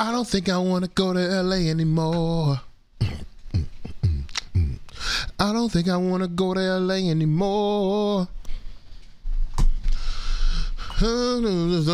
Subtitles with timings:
[0.00, 2.58] I don't think I want to go to LA anymore.
[5.38, 8.24] I don't think I want to go to LA anymore.
[11.00, 11.84] Through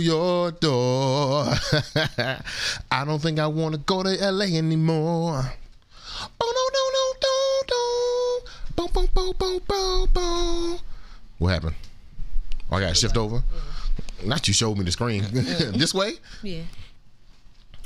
[0.00, 1.44] your door.
[2.90, 5.52] I don't think I want to go to LA anymore.
[6.40, 7.34] Oh, no, no, no, no,
[7.70, 7.84] no.
[8.74, 10.80] Boom, boom, boom, boom, boom, boom.
[11.38, 11.76] What happened?
[12.72, 13.44] Oh, I got to shift over?
[14.24, 15.24] Not you showed me the screen.
[15.32, 16.14] this way?
[16.42, 16.62] Yeah.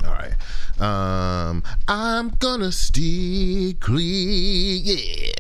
[0.05, 0.35] All right.
[0.81, 4.81] Um, I'm gonna steer clear.
[4.83, 5.33] Yeah.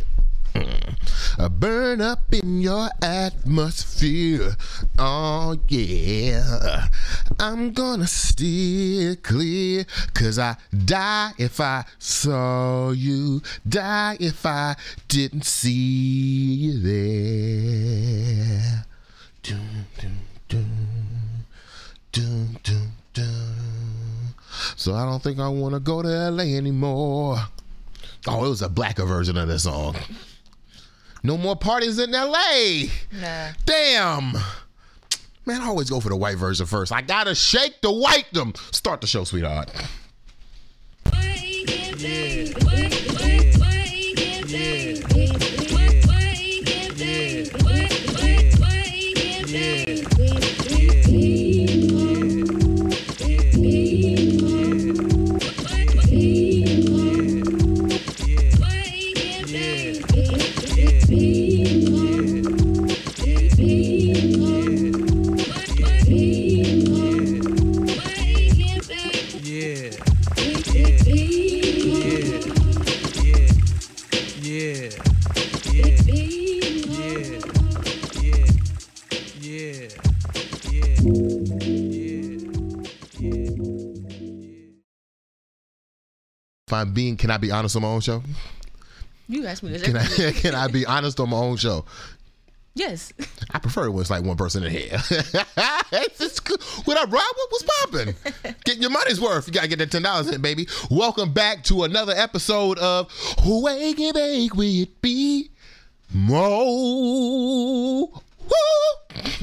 [0.55, 0.95] Mm.
[1.38, 4.56] Uh, burn up in your atmosphere.
[4.98, 6.88] Oh, yeah.
[7.38, 9.86] I'm gonna steer clear.
[10.14, 13.42] Cause I die if I saw you.
[13.69, 14.74] Die if I
[15.06, 18.84] didn't see you there.
[19.44, 20.27] Dun, dun.
[24.76, 27.36] So I don't think I want to go to LA anymore.
[28.27, 29.96] Oh, it was a blacker version of that song.
[31.22, 32.84] No more parties in LA.
[33.12, 33.50] Nah.
[33.64, 34.32] Damn.
[35.46, 36.92] Man, I always go for the white version first.
[36.92, 38.52] I gotta shake the white them.
[38.70, 39.70] Start the show, sweetheart.
[41.98, 42.97] Yeah.
[86.69, 88.22] If I'm being, can I be honest on my own show?
[89.27, 89.80] You asked me this.
[89.83, 91.86] Can I can I be honest on my own show?
[92.74, 93.11] Yes.
[93.52, 94.98] I prefer it when it's like one person in here.
[95.90, 96.39] It's
[96.84, 97.23] what up, Rob?
[97.23, 98.14] What was popping?
[98.64, 99.46] Getting your money's worth.
[99.46, 100.68] You gotta get that ten dollars in, baby.
[100.90, 103.11] Welcome back to another episode of
[103.46, 105.50] Wake and Bake with B
[106.12, 108.11] Mo.
[108.12, 108.20] Woo!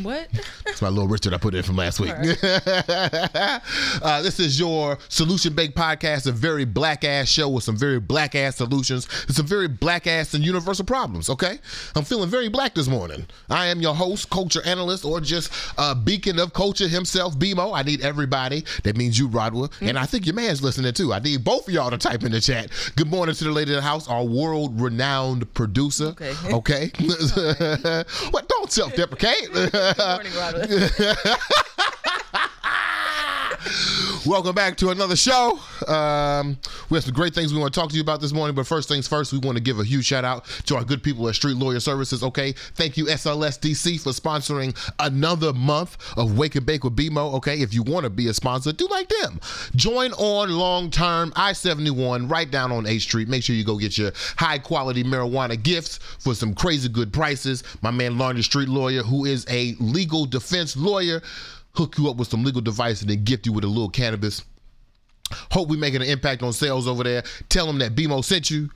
[0.02, 0.28] What?
[0.66, 2.12] That's my little Richard I put in from last week.
[4.02, 8.00] uh, this is your Solution Baked podcast, a very black ass show with some very
[8.00, 11.30] black ass solutions, and some very black ass and universal problems.
[11.30, 11.59] Okay,
[11.96, 13.25] I'm feeling very black this morning.
[13.50, 17.75] I am your host, culture analyst, or just a beacon of culture himself, BMO.
[17.75, 18.66] I need everybody.
[18.84, 21.13] That means you, Rodwood, and I think your man's listening too.
[21.13, 22.72] I need both of y'all to type in the chat.
[22.96, 26.07] Good morning to the lady of the house, our world renowned producer.
[26.07, 26.34] Okay.
[26.46, 26.92] Okay.
[28.31, 28.47] what?
[28.47, 29.50] Don't self deprecate.
[29.74, 30.70] Morning, Robert.
[34.26, 35.59] Welcome back to another show.
[35.88, 36.58] Um,
[36.90, 38.66] we have some great things we want to talk to you about this morning, but
[38.66, 41.28] first things first, we want to give a huge shout out to our good people
[41.30, 42.24] at Street Lawyer Services.
[42.24, 47.36] Okay, thank you SLSDC for sponsoring another month of Wake and Bake with BMO.
[47.36, 49.40] Okay, if you want to be a sponsor, do like them.
[49.75, 53.28] Join on long term I 71 right down on A Street.
[53.28, 57.64] Make sure you go get your high quality marijuana gifts for some crazy good prices.
[57.81, 61.22] My man Larney Street Lawyer, who is a legal defense lawyer,
[61.75, 64.44] hook you up with some legal device and then gift you with a little cannabis.
[65.52, 67.24] Hope we making an impact on sales over there.
[67.50, 68.69] Tell them that BMO sent you.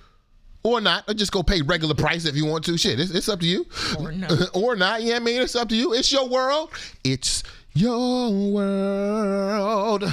[0.61, 2.77] Or not, or just go pay regular price if you want to.
[2.77, 3.65] Shit, it's, it's up to you.
[3.97, 4.49] Or not.
[4.53, 5.01] or not.
[5.01, 5.93] Yeah, I mean, it's up to you.
[5.93, 6.71] It's your world.
[7.05, 7.43] It's
[7.73, 10.03] your world.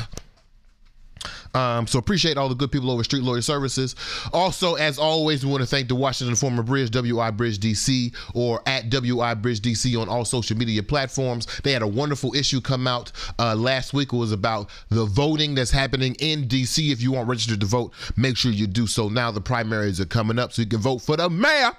[1.56, 3.96] Um, so appreciate all the good people over Street Lawyer Services.
[4.34, 8.60] Also, as always, we want to thank the Washington Former Bridge, WI Bridge DC, or
[8.66, 11.46] at WI Bridge DC on all social media platforms.
[11.62, 14.12] They had a wonderful issue come out uh, last week.
[14.12, 16.92] It was about the voting that's happening in DC.
[16.92, 19.30] If you aren't registered to vote, make sure you do so now.
[19.30, 21.72] The primaries are coming up, so you can vote for the mayor.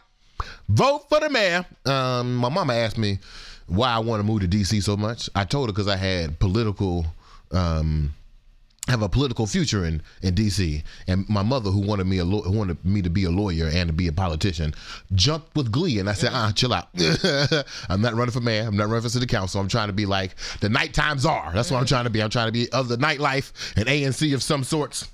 [0.70, 1.66] Vote for the mayor.
[1.86, 3.20] Um, my mama asked me
[3.68, 5.30] why I want to move to DC so much.
[5.36, 7.06] I told her because I had political.
[7.52, 8.14] Um,
[8.88, 12.84] have a political future in, in DC, and my mother, who wanted me a wanted
[12.86, 14.74] me to be a lawyer and to be a politician,
[15.14, 16.88] jumped with glee, and I said, "Ah, chill out.
[17.90, 18.64] I'm not running for mayor.
[18.64, 19.60] I'm not running for city council.
[19.60, 21.52] I'm trying to be like the night times are.
[21.54, 22.22] That's what I'm trying to be.
[22.22, 25.08] I'm trying to be of the nightlife, an ANC of some sorts."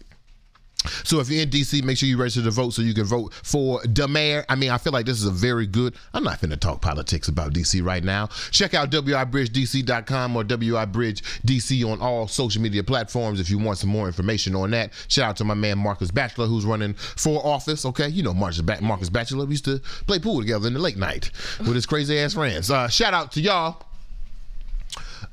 [1.03, 3.33] So if you're in DC, make sure you register to vote so you can vote
[3.33, 4.45] for the mayor.
[4.49, 5.95] I mean, I feel like this is a very good.
[6.13, 8.27] I'm not finna talk politics about DC right now.
[8.51, 14.07] Check out wibridgedc.com or wibridgedc on all social media platforms if you want some more
[14.07, 14.91] information on that.
[15.07, 17.85] Shout out to my man Marcus Batchelor who's running for office.
[17.85, 19.45] Okay, you know Marcus, ba- Marcus Batchelor.
[19.45, 22.69] We used to play pool together in the late night with his crazy ass friends.
[22.69, 23.92] Uh, shout out to y'all.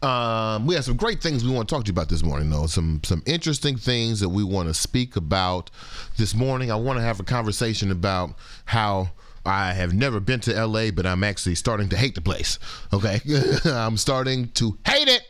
[0.03, 2.49] Um, we have some great things we want to talk to you about this morning,
[2.49, 2.67] though.
[2.67, 5.71] Some some interesting things that we want to speak about
[6.17, 6.71] this morning.
[6.71, 8.31] I want to have a conversation about
[8.65, 9.11] how
[9.45, 12.59] I have never been to LA, but I'm actually starting to hate the place.
[12.95, 13.21] Okay,
[13.67, 15.23] I'm starting to hate it.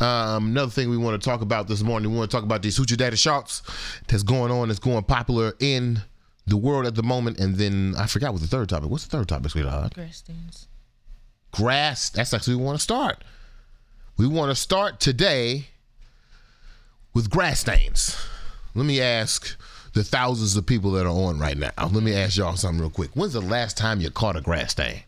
[0.00, 2.62] Um, another thing we want to talk about this morning, we want to talk about
[2.62, 3.62] these hoochie daddy shots
[4.08, 6.00] that's going on, that's going popular in
[6.46, 7.38] the world at the moment.
[7.38, 8.90] And then I forgot what the third topic.
[8.90, 9.94] What's the third topic, sweetheart?
[9.94, 10.66] Grass stains.
[11.52, 12.10] grass.
[12.10, 13.22] That's actually we want to start.
[14.16, 15.66] We want to start today
[17.14, 18.16] with grass stains.
[18.74, 19.56] Let me ask
[19.94, 21.70] the thousands of people that are on right now.
[21.78, 23.10] Let me ask y'all something real quick.
[23.14, 25.02] When's the last time you caught a grass stain?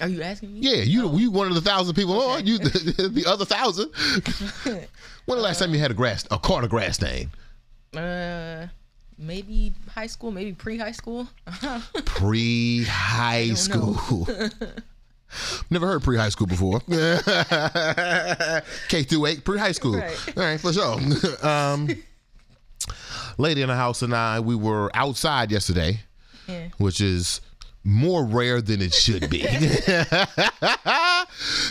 [0.00, 0.60] Are you asking me?
[0.60, 2.46] Yeah, you you one of the thousand people on.
[2.46, 3.90] You the, the other thousand.
[5.24, 7.30] when the last time you had a grass a caught a grass stain?
[7.96, 8.66] Uh,
[9.18, 11.28] maybe high school, maybe pre-high school.
[12.04, 14.26] Pre high school.
[15.70, 16.78] Never heard pre high school before.
[18.88, 19.96] K through eight, pre high school.
[19.96, 20.36] Right.
[20.36, 21.00] All right, for sure.
[21.44, 21.88] um,
[23.36, 25.98] lady in the house and I, we were outside yesterday,
[26.46, 26.68] yeah.
[26.78, 27.40] which is
[27.82, 29.40] more rare than it should be.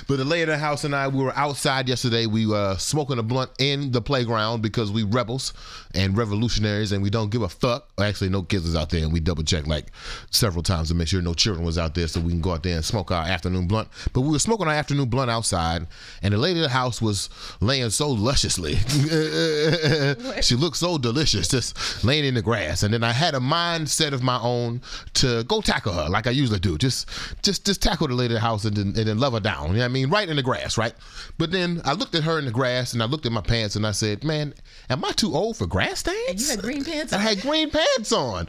[0.07, 2.25] But the lady in the house and I, we were outside yesterday.
[2.25, 5.53] We were smoking a blunt in the playground because we rebels
[5.93, 7.89] and revolutionaries and we don't give a fuck.
[7.99, 9.91] Actually, no kids was out there and we double checked like
[10.31, 12.63] several times to make sure no children was out there so we can go out
[12.63, 13.87] there and smoke our afternoon blunt.
[14.11, 15.87] But we were smoking our afternoon blunt outside
[16.21, 17.29] and the lady in the house was
[17.59, 18.75] laying so lusciously.
[20.41, 22.83] she looked so delicious just laying in the grass.
[22.83, 24.81] And then I had a mindset of my own
[25.15, 26.77] to go tackle her like I usually do.
[26.77, 27.07] Just
[27.43, 29.52] just just tackle the lady in the house and then, and then love her down.
[29.61, 30.09] You know what I mean?
[30.09, 30.93] Right in the grass, right?
[31.37, 33.75] But then I looked at her in the grass and I looked at my pants
[33.75, 34.53] and I said, Man,
[34.89, 36.29] am I too old for grass stains?
[36.29, 38.47] And you had green pants I had green pants on.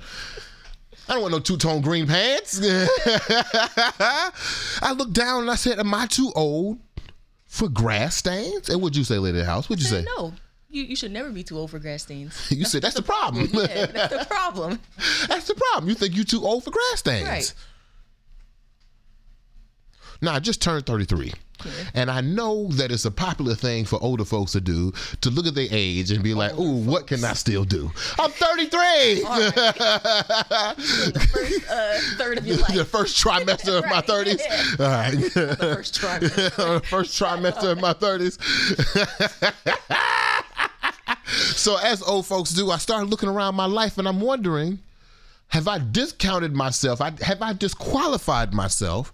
[1.08, 2.60] I don't want no two tone green pants.
[4.82, 6.78] I looked down and I said, Am I too old
[7.46, 8.68] for grass stains?
[8.68, 9.68] And what'd you say, lady the house?
[9.68, 10.04] What'd you say?
[10.16, 10.32] No,
[10.70, 12.50] you, you should never be too old for grass stains.
[12.50, 13.48] You said that's the problem.
[13.52, 14.80] Yeah, that's the problem.
[15.28, 15.88] That's the problem.
[15.88, 17.28] You think you're too old for grass stains.
[17.28, 17.54] Right.
[20.24, 21.34] Now, I just turned 33.
[21.94, 25.46] And I know that it's a popular thing for older folks to do to look
[25.46, 27.90] at their age and be like, ooh, what can I still do?
[28.18, 29.24] I'm 33.
[31.14, 32.74] The first uh, third of your life.
[32.74, 34.40] the first trimester of my 30s.
[34.40, 34.84] yeah.
[34.84, 35.12] All right.
[35.12, 36.84] the first trimester.
[36.86, 38.38] first trimester of my 30s.
[41.54, 44.80] so, as old folks do, I started looking around my life and I'm wondering
[45.48, 47.00] have I discounted myself?
[47.00, 49.12] I, have I disqualified myself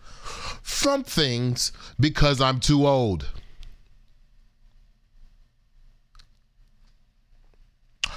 [0.63, 3.27] from things because I'm too old?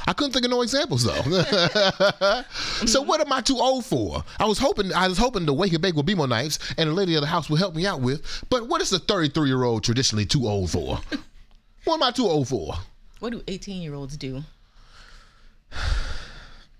[0.05, 1.21] I couldn't think of no examples though.
[2.85, 4.23] so what am I too old for?
[4.39, 6.89] I was hoping I was hoping the wake and bake would be more nice and
[6.89, 8.43] the lady of the house would help me out with.
[8.49, 10.99] But what is a 33 year old traditionally too old for?
[11.85, 12.75] what am I too old for?
[13.19, 14.43] What do 18 year olds do?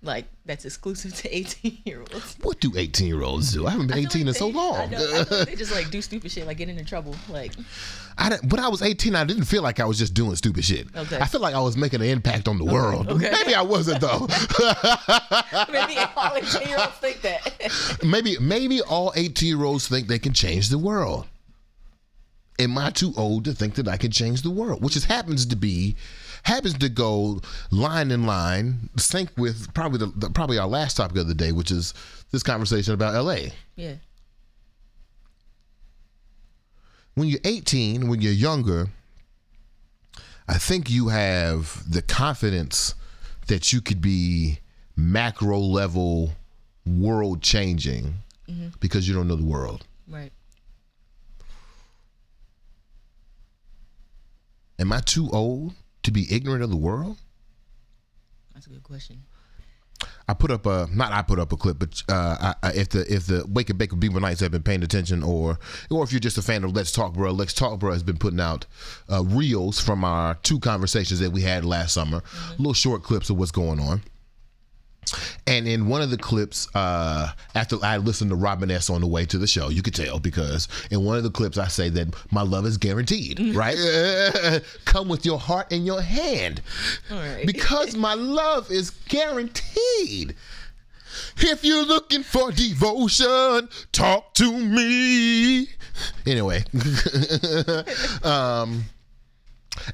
[0.06, 2.36] Like, that's exclusive to 18 year olds.
[2.42, 3.66] What do 18 year olds do?
[3.66, 4.92] I haven't been 18 in so I long.
[4.92, 7.16] know, I they just like do stupid shit, like get into trouble.
[7.30, 7.54] Like,
[8.18, 10.66] I didn't- when I was 18, I didn't feel like I was just doing stupid
[10.66, 10.88] shit.
[10.94, 11.18] Okay.
[11.20, 13.08] I feel like I was making an impact on the world.
[13.08, 13.32] okay.
[13.44, 14.28] Maybe I wasn't though.
[15.72, 18.00] maybe all 18 year olds think that.
[18.04, 21.28] maybe maybe all 18 year olds think they can change the world.
[22.60, 24.84] Am I too old to think that I can change the world?
[24.84, 25.96] Which is happens to be
[26.44, 31.18] happens to go line in line, sync with probably the, the probably our last topic
[31.18, 31.94] of the day, which is
[32.32, 33.50] this conversation about LA.
[33.76, 33.96] yeah.
[37.16, 38.88] when you're 18, when you're younger,
[40.48, 42.96] I think you have the confidence
[43.48, 44.60] that you could be
[44.96, 46.34] macro level
[46.86, 48.16] world changing
[48.50, 48.68] mm-hmm.
[48.80, 49.86] because you don't know the world.
[50.08, 50.32] Right.
[54.80, 55.74] Am I too old
[56.04, 57.18] to be ignorant of the world?
[58.54, 59.24] That's a good question.
[60.28, 62.90] I put up a not I put up a clip, but uh, I, I, if
[62.90, 66.04] the if the Wake and Bake with Beaver Nights have been paying attention, or or
[66.04, 68.40] if you're just a fan of Let's Talk Bro, Let's Talk Bro has been putting
[68.40, 68.66] out
[69.12, 72.22] uh, reels from our two conversations that we had last summer,
[72.58, 74.02] little short clips of what's going on.
[75.46, 79.08] And in one of the clips, uh, after I listened to Robin S on the
[79.08, 81.90] way to the show, you could tell because in one of the clips I say
[81.90, 83.76] that my love is guaranteed, right?
[84.86, 86.62] Come with your heart in your hand.
[87.12, 87.46] Right.
[87.46, 90.36] Because my love is guaranteed.
[91.38, 95.68] If you're looking for devotion, talk to me.
[96.26, 96.64] Anyway.
[98.24, 98.86] um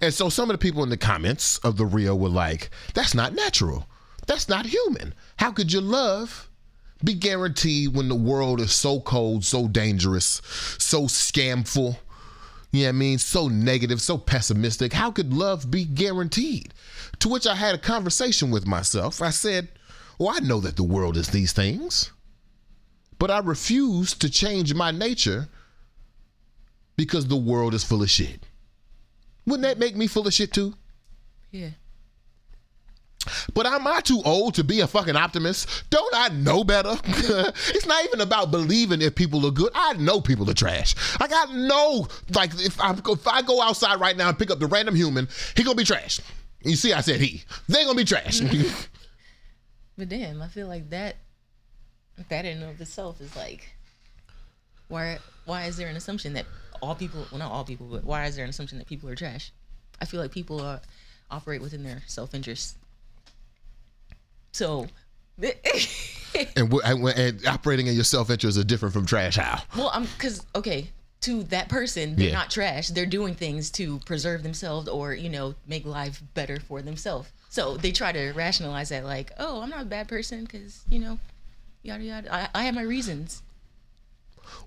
[0.02, 3.16] and so some of the people in the comments of the reel were like, that's
[3.16, 3.88] not natural.
[4.30, 5.16] That's not human.
[5.38, 6.48] How could your love
[7.04, 10.40] be guaranteed when the world is so cold, so dangerous,
[10.78, 11.98] so scamful?
[12.72, 13.18] You know what I mean?
[13.18, 14.94] So negative, so pessimistic.
[14.94, 16.76] How could love be guaranteed?
[17.22, 19.20] To which I had a conversation with myself.
[19.20, 19.70] I said,
[20.20, 22.12] Well, I know that the world is these things,
[23.18, 25.50] but I refuse to change my nature
[26.96, 28.46] because the world is full of shit.
[29.48, 30.76] Wouldn't that make me full of shit too?
[31.50, 31.70] Yeah.
[33.54, 35.84] But am I too old to be a fucking optimist?
[35.90, 36.96] Don't I know better?
[37.04, 39.72] it's not even about believing if people are good.
[39.76, 40.96] I know people are trash.
[41.20, 44.60] Like I know, like if I if I go outside right now and pick up
[44.60, 46.22] the random human, he gonna be trash.
[46.64, 47.44] You see, I said he.
[47.68, 48.42] They gonna be trash.
[50.00, 51.18] But damn, I feel like that
[52.30, 53.70] that in and of itself is like
[54.88, 56.46] why why is there an assumption that
[56.82, 59.16] all people well not all people, but why is there an assumption that people are
[59.16, 59.52] trash?
[60.02, 60.80] I feel like people are
[61.30, 62.78] operate within their self interest.
[64.52, 64.88] So
[65.42, 69.38] and, and, and operating in your self interest is different from trash.
[69.38, 69.62] How?
[69.76, 70.90] Well, I'm because okay,
[71.22, 72.34] to that person, they're Yeah.
[72.34, 72.90] not trash.
[72.90, 77.30] They're doing things to preserve themselves or you know make life better for themselves.
[77.50, 81.00] So they try to rationalize that like, oh, I'm not a bad person because you
[81.00, 81.20] know,
[81.84, 82.34] yada yada.
[82.34, 83.42] I, I have my reasons.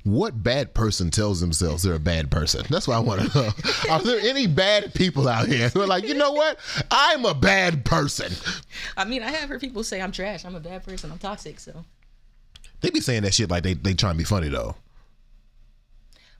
[0.05, 2.65] What bad person tells themselves they're a bad person?
[2.69, 3.51] That's what I want to know.
[3.91, 6.59] Are there any bad people out here who are like, you know what?
[6.91, 8.33] I'm a bad person.
[8.97, 10.45] I mean, I have heard people say I'm trash.
[10.45, 11.13] I'm a bad person.
[11.13, 11.61] I'm toxic.
[11.61, 11.85] So,
[12.81, 14.77] They be saying that shit like they they trying to be funny though.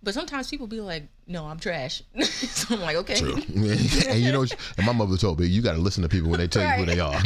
[0.03, 2.03] But sometimes people be like, no, I'm trash.
[2.23, 4.45] so I'm like, okay, and you know,
[4.77, 6.85] and my mother told me you got to listen to people when they tell you
[6.85, 7.21] who they are.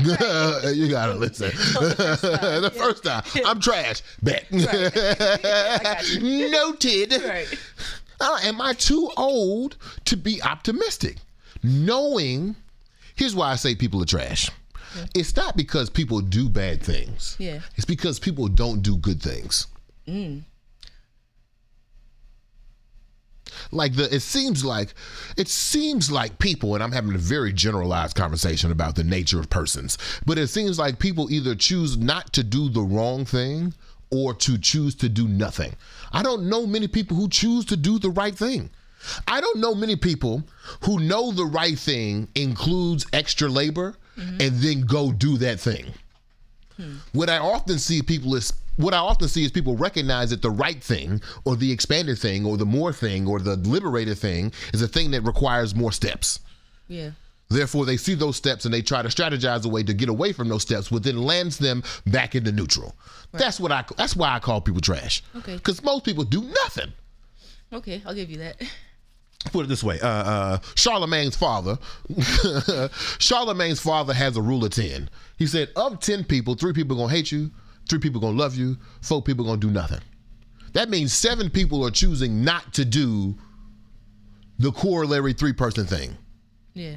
[0.72, 1.50] you got to listen.
[1.50, 4.02] the first time, I'm trash.
[4.22, 4.46] Bet.
[4.50, 6.50] you.
[6.50, 7.12] Noted.
[7.22, 7.46] right.
[8.20, 11.18] Uh, am I too old to be optimistic?
[11.62, 12.56] Knowing,
[13.14, 14.50] here's why I say people are trash.
[15.14, 17.36] It's not because people do bad things.
[17.38, 17.60] Yeah.
[17.76, 19.66] It's because people don't do good things.
[23.70, 24.94] Like the it seems like
[25.36, 29.50] it seems like people and I'm having a very generalized conversation about the nature of
[29.50, 33.74] persons, but it seems like people either choose not to do the wrong thing
[34.10, 35.74] or to choose to do nothing.
[36.12, 38.70] I don't know many people who choose to do the right thing.
[39.28, 40.42] I don't know many people
[40.82, 44.40] who know the right thing includes extra labor mm-hmm.
[44.40, 45.92] and then go do that thing.
[46.76, 46.96] Hmm.
[47.12, 50.50] What I often see people is what I often see is people recognize that the
[50.50, 54.82] right thing or the expanded thing or the more thing or the liberated thing is
[54.82, 56.40] a thing that requires more steps.
[56.88, 57.10] Yeah.
[57.48, 60.32] Therefore, they see those steps and they try to strategize a way to get away
[60.32, 62.94] from those steps, which then lands them back into neutral.
[63.32, 63.84] That's what I.
[63.96, 65.22] That's why I call people trash.
[65.36, 65.54] Okay.
[65.54, 66.92] Because most people do nothing.
[67.72, 68.60] Okay, I'll give you that.
[69.52, 71.78] Put it this way: uh, uh, Charlemagne's father,
[73.18, 75.08] Charlemagne's father has a rule of ten.
[75.38, 77.50] He said, of ten people, three people gonna hate you,
[77.88, 80.00] three people gonna love you, four people gonna do nothing.
[80.72, 83.36] That means seven people are choosing not to do
[84.58, 86.16] the corollary three-person thing.
[86.74, 86.96] Yeah.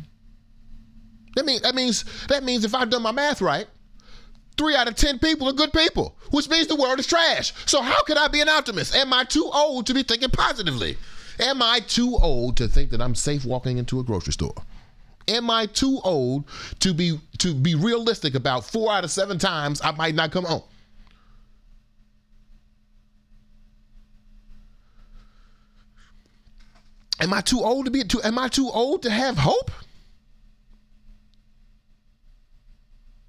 [1.36, 3.68] That means that means that means if I've done my math right,
[4.58, 7.54] three out of ten people are good people, which means the world is trash.
[7.66, 8.96] So how could I be an optimist?
[8.96, 10.98] Am I too old to be thinking positively?
[11.40, 14.56] Am I too old to think that I'm safe walking into a grocery store?
[15.30, 16.46] Am I too old
[16.80, 20.44] to be to be realistic about four out of seven times I might not come
[20.44, 20.64] home?
[27.20, 29.72] Am I too old to be too am I too old to have hope?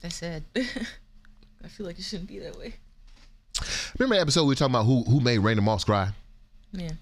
[0.00, 0.44] That's sad.
[0.56, 2.74] I feel like it shouldn't be that way.
[3.98, 6.10] Remember the episode we were talking about who who made Raina Moss cry?
[6.72, 6.92] Yeah.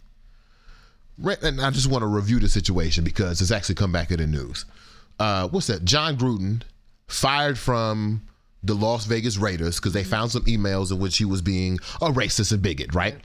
[1.42, 4.26] And I just want to review the situation because it's actually come back in the
[4.26, 4.64] news.
[5.18, 5.84] Uh, what's that?
[5.84, 6.62] John Gruden
[7.08, 8.22] fired from
[8.62, 12.10] the Las Vegas Raiders because they found some emails in which he was being a
[12.10, 13.16] racist and bigot, right?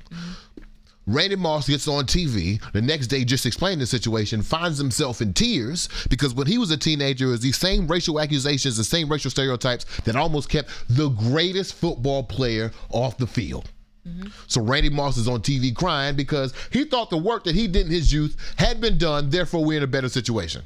[1.05, 5.33] Randy Moss gets on TV the next day, just explaining the situation, finds himself in
[5.33, 9.09] tears because when he was a teenager, it was these same racial accusations, the same
[9.09, 13.69] racial stereotypes that almost kept the greatest football player off the field.
[14.07, 14.29] Mm-hmm.
[14.47, 17.85] So Randy Moss is on TV crying because he thought the work that he did
[17.85, 20.63] in his youth had been done, therefore we're in a better situation.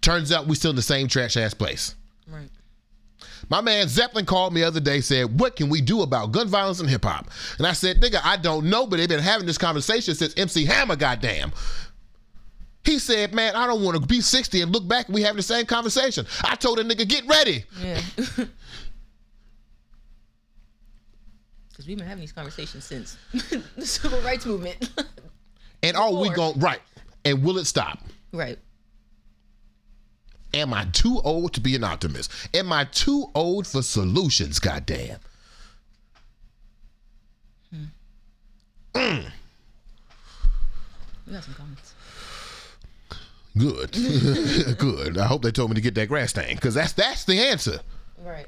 [0.00, 1.94] Turns out we're still in the same trash ass place.
[2.28, 2.48] Right.
[3.48, 6.48] My man Zeppelin called me the other day, said, What can we do about gun
[6.48, 7.30] violence and hip hop?
[7.58, 10.64] And I said, Nigga, I don't know, but they've been having this conversation since MC
[10.64, 11.52] Hammer, goddamn.
[12.84, 15.36] He said, Man, I don't want to be 60 and look back and we having
[15.36, 16.26] the same conversation.
[16.42, 17.64] I told that nigga, Get ready.
[17.80, 18.00] Yeah.
[21.76, 23.18] Because we've been having these conversations since
[23.76, 24.90] the civil rights movement.
[25.82, 26.80] And are we going, right.
[27.26, 27.98] And will it stop?
[28.32, 28.58] right.
[30.56, 32.32] Am I too old to be an optimist?
[32.54, 34.58] Am I too old for solutions?
[34.58, 35.18] Goddamn.
[37.74, 37.82] We
[41.30, 41.94] got some comments.
[43.58, 43.92] Good,
[44.78, 45.18] good.
[45.18, 47.80] I hope they told me to get that grass stain because that's that's the answer.
[48.24, 48.46] Right.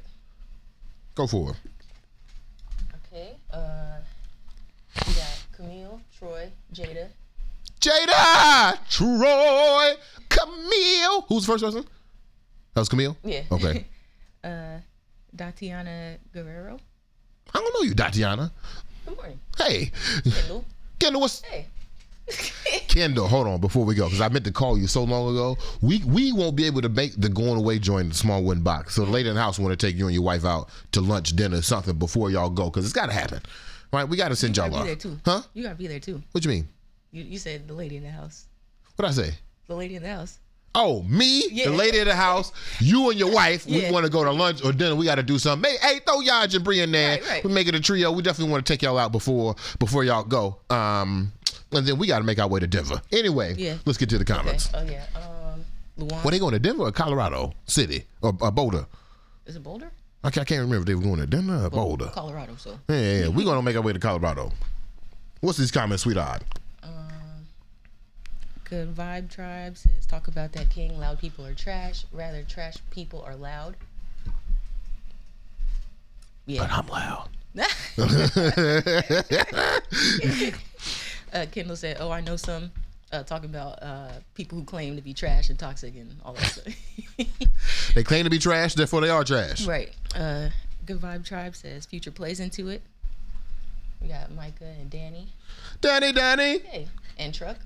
[1.15, 1.57] Go for it.
[3.07, 3.37] Okay.
[3.53, 3.99] Uh,
[5.07, 7.09] we got Camille, Troy, Jada.
[7.81, 9.95] Jada, Troy,
[10.31, 11.21] Camille.
[11.29, 11.85] Who's the first person?
[12.79, 13.17] That was Camille.
[13.25, 13.43] Yeah.
[13.51, 13.87] Okay.
[14.45, 14.79] uh,
[15.37, 16.79] Tatiana Guerrero.
[17.53, 18.53] I don't know you, Tatiana.
[19.05, 19.41] Good morning.
[19.57, 19.91] Hey,
[20.23, 20.65] Kendall.
[21.01, 21.67] Kendall, what's Hey.
[22.87, 23.27] Kendall?
[23.27, 25.57] Hold on, before we go, because I meant to call you so long ago.
[25.81, 28.95] We we won't be able to make the going away joint the small wooden box.
[28.95, 31.01] So the lady in the house want to take you and your wife out to
[31.01, 33.41] lunch, dinner, something before y'all go, because it's got to happen.
[33.93, 34.09] Right?
[34.09, 34.87] We got to send You y'all gotta off.
[34.87, 35.21] be there too.
[35.25, 35.43] Huh?
[35.53, 36.23] You gotta be there too.
[36.31, 36.69] What you mean?
[37.11, 38.47] You, you said the lady in the house.
[38.95, 39.35] What I say?
[39.67, 40.39] The lady in the house.
[40.75, 41.71] Oh, me, Yeah.
[41.71, 44.63] the lady of the house, you and your wife, we want to go to lunch
[44.65, 44.95] or dinner.
[44.95, 45.69] We got to do something.
[45.81, 47.19] Hey, hey, throw Yaj and Bree in there.
[47.19, 47.45] Right, right.
[47.45, 48.13] We make it a trio.
[48.13, 50.59] We definitely want to take y'all out before before y'all go.
[50.71, 51.33] Um,
[51.73, 53.01] and then we got to make our way to Denver.
[53.13, 53.79] Anyway, Yeah.
[53.87, 54.35] let's get to the Okay.
[54.35, 54.69] comments.
[54.75, 55.05] Oh yeah.
[55.17, 55.65] Um,
[55.97, 56.23] Luan.
[56.23, 58.87] Were they going to Denver or Colorado City or, or Boulder?
[59.47, 59.91] Is it Boulder?
[60.23, 62.11] I can't, I can't remember if they were going to Denver or Boulder.
[62.15, 62.55] Colorado.
[62.57, 62.79] So.
[62.89, 63.29] Yeah, yeah, yeah.
[63.29, 64.53] we're going to make our way to Colorado.
[65.41, 66.43] What's these comments, sweetheart?
[68.71, 70.99] Good vibe tribe says talk about that king.
[70.99, 72.05] Loud people are trash.
[72.13, 73.77] Rather trash people are loud.
[76.47, 77.29] But I'm loud.
[81.33, 82.71] uh, Kendall said, "Oh, I know some."
[83.11, 86.45] Uh, talking about uh, people who claim to be trash and toxic and all that
[86.45, 86.75] stuff.
[87.95, 89.67] They claim to be trash, therefore they are trash.
[89.67, 89.91] right.
[90.15, 90.51] Uh,
[90.85, 92.83] Good vibe tribe says future plays into it.
[94.01, 95.29] We got Micah and Danny.
[95.81, 96.59] Danny, Danny.
[96.59, 96.87] Hey,
[97.19, 97.57] and Truck.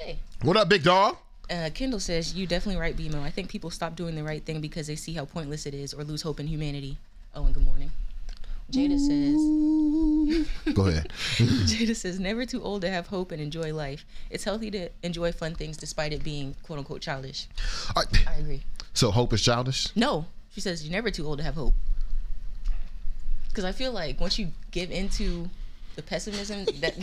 [0.00, 0.18] Hey.
[0.40, 1.18] What up, big dog?
[1.50, 3.20] Uh, Kendall says, You definitely right, BMO.
[3.22, 5.92] I think people stop doing the right thing because they see how pointless it is
[5.92, 6.96] or lose hope in humanity.
[7.34, 7.90] Oh, and good morning.
[8.72, 11.12] Jada says, Go ahead.
[11.36, 14.06] Jada says, never too old to have hope and enjoy life.
[14.30, 17.46] It's healthy to enjoy fun things despite it being quote unquote childish.
[17.94, 18.26] Right.
[18.26, 18.62] I agree.
[18.94, 19.94] So hope is childish.
[19.94, 21.74] No, she says, You're never too old to have hope.
[23.48, 25.50] Because I feel like once you give into
[25.96, 26.96] the pessimism, that.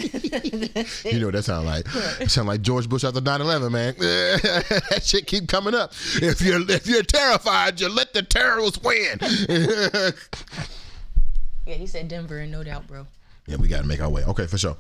[1.12, 1.86] You know that sound like?
[2.20, 3.96] It sound like George Bush after 9/11, man.
[4.00, 5.94] that shit keep coming up.
[6.16, 9.20] If you're if you're terrified, you let the terrorists win.
[11.66, 13.06] yeah, he said Denver, and no doubt, bro.
[13.46, 14.24] yeah, we got to make our way.
[14.24, 14.78] Okay, for sure.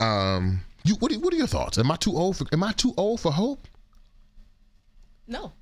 [0.00, 1.12] Um, you what?
[1.12, 1.78] Are, what are your thoughts?
[1.78, 2.46] Am I too old for?
[2.52, 3.66] Am I too old for hope?
[5.26, 5.52] No,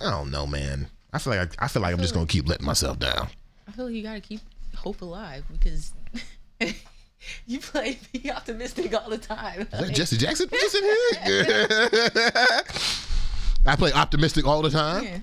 [0.00, 0.88] I don't know, man.
[1.12, 3.28] I feel like I, I feel like I'm just gonna keep letting myself down.
[3.68, 4.40] I feel like you gotta keep
[4.74, 5.92] hope alive because
[7.46, 9.60] you play be optimistic all the time.
[9.62, 10.94] Is that Like, Jesse Jackson just in here?
[13.66, 15.04] I play optimistic all the time.
[15.04, 15.18] yeah.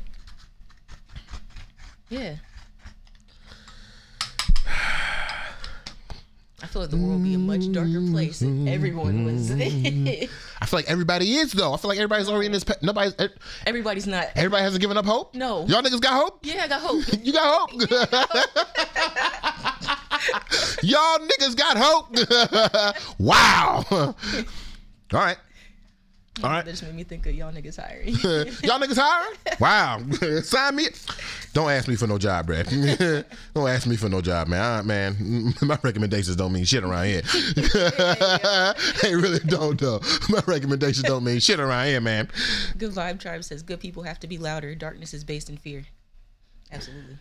[2.09, 2.35] Yeah.
[6.61, 9.49] I feel like the world would be a much darker place if everyone was.
[9.51, 9.55] I
[10.65, 11.73] feel like everybody is though.
[11.73, 12.63] I feel like everybody's already in this.
[12.65, 13.13] Pe- nobody's.
[13.19, 13.29] e-
[13.65, 14.27] Everybody's not.
[14.35, 15.35] Everybody hasn't given up hope.
[15.35, 15.65] No.
[15.67, 16.39] Y'all niggas got hope.
[16.45, 17.03] Yeah, I got hope.
[17.23, 17.71] You got hope.
[20.83, 23.15] Y'all niggas got hope.
[23.19, 23.85] wow.
[23.89, 24.15] All
[25.13, 25.37] right.
[26.43, 26.63] All right.
[26.63, 28.07] That just made me think of y'all niggas hiring.
[28.63, 29.37] Y'all niggas hiring?
[29.59, 30.01] Wow.
[30.43, 30.87] Sign me.
[31.53, 32.67] Don't ask me for no job, Brad.
[33.53, 34.61] don't ask me for no job, man.
[34.61, 37.23] I, man, my recommendations don't mean shit around here.
[39.01, 39.99] they really don't, though.
[40.29, 42.29] My recommendations don't mean shit around here, man.
[42.77, 44.75] Good Vibe Tribe says good people have to be louder.
[44.75, 45.83] Darkness is based in fear.
[46.71, 47.17] Absolutely.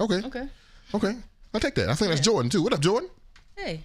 [0.00, 0.22] Okay.
[0.24, 0.48] Okay.
[0.94, 1.14] Okay.
[1.54, 1.88] I'll take that.
[1.88, 2.62] I think that's Jordan, too.
[2.62, 3.10] What up, Jordan?
[3.56, 3.84] Hey.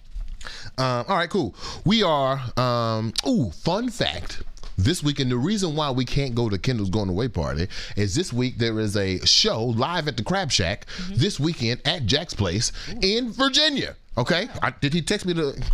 [0.78, 1.54] Um, all right, cool.
[1.84, 2.40] We are.
[2.56, 4.42] Um, ooh, fun fact.
[4.76, 8.32] This weekend, the reason why we can't go to Kendall's going away party is this
[8.32, 12.72] week there is a show live at the Crab Shack this weekend at Jack's Place
[13.00, 13.94] in Virginia.
[14.18, 15.64] Okay, I, did he text me the?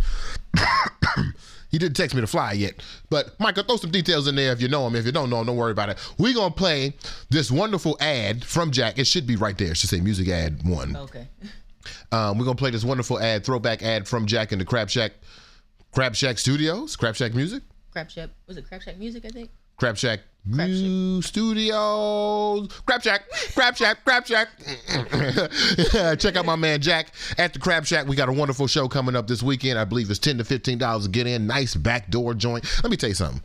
[1.71, 4.61] he didn't text me to fly yet, but Michael, throw some details in there if
[4.61, 4.95] you know him.
[4.95, 5.97] If you don't know him, don't worry about it.
[6.17, 6.93] We're gonna play
[7.29, 8.99] this wonderful ad from Jack.
[8.99, 9.71] It should be right there.
[9.71, 10.95] It should say music ad one.
[10.95, 11.27] Okay.
[12.11, 15.13] Um, we're gonna play this wonderful ad, throwback ad from Jack and the Crab Shack,
[15.93, 18.29] Crab Shack Studios, Crab Shack Music, Crab Shack.
[18.47, 19.49] Was it Crab Shack Music, I think?
[19.81, 21.27] Crab Shack new Shack.
[21.29, 23.23] Studios, Crab Shack,
[23.55, 24.49] Crab Shack, Crab Shack.
[26.19, 27.07] Check out my man Jack
[27.39, 28.05] at the Crab Shack.
[28.07, 29.79] We got a wonderful show coming up this weekend.
[29.79, 31.47] I believe it's ten to fifteen dollars to get in.
[31.47, 32.63] Nice backdoor joint.
[32.83, 33.41] Let me tell you something.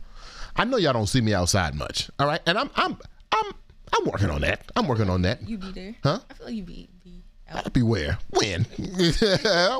[0.55, 2.11] I know y'all don't see me outside much.
[2.19, 2.99] All right, and I'm I'm
[3.31, 3.53] I'm
[3.97, 4.71] I'm working on that.
[4.75, 5.41] I'm working on that.
[5.49, 5.95] You be there?
[6.03, 6.19] Huh?
[6.29, 7.16] I feel like you be be
[7.51, 8.17] I'll be where?
[8.31, 8.63] When?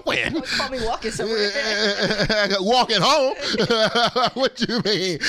[0.06, 0.34] when?
[0.34, 1.52] me walking somewhere.
[2.60, 3.36] walking home.
[4.34, 5.20] what you mean?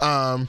[0.00, 0.48] Um,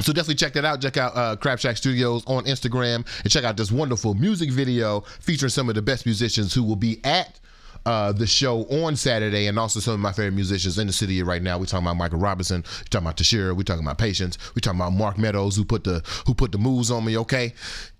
[0.00, 0.80] so definitely check that out.
[0.82, 5.00] Check out uh, Crab Shack Studios on Instagram and check out this wonderful music video
[5.20, 7.40] featuring some of the best musicians who will be at
[7.86, 11.22] uh, the show on Saturday, and also some of my favorite musicians in the city
[11.22, 11.58] right now.
[11.58, 14.80] We're talking about Michael Robinson, we're talking about Tashira, we're talking about Patience, we're talking
[14.80, 17.18] about Mark Meadows who put the who put the moves on me.
[17.18, 17.54] Okay,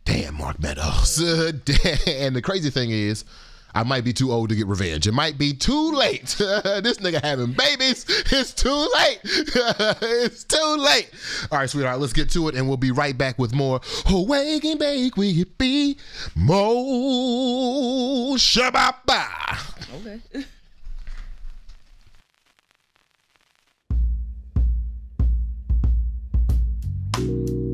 [0.05, 1.19] damn Mark Meadows.
[2.07, 3.25] and the crazy thing is,
[3.75, 5.07] I might be too old to get revenge.
[5.07, 6.27] It might be too late.
[6.39, 8.07] this nigga having babies.
[8.09, 9.19] It's too late.
[9.25, 11.11] it's too late.
[11.51, 14.65] All right, sweetheart, let's get to it and we'll be right back with more Awake
[14.65, 15.99] and Bake we You Be
[16.37, 19.61] Mo Shababa.
[20.01, 20.45] Okay.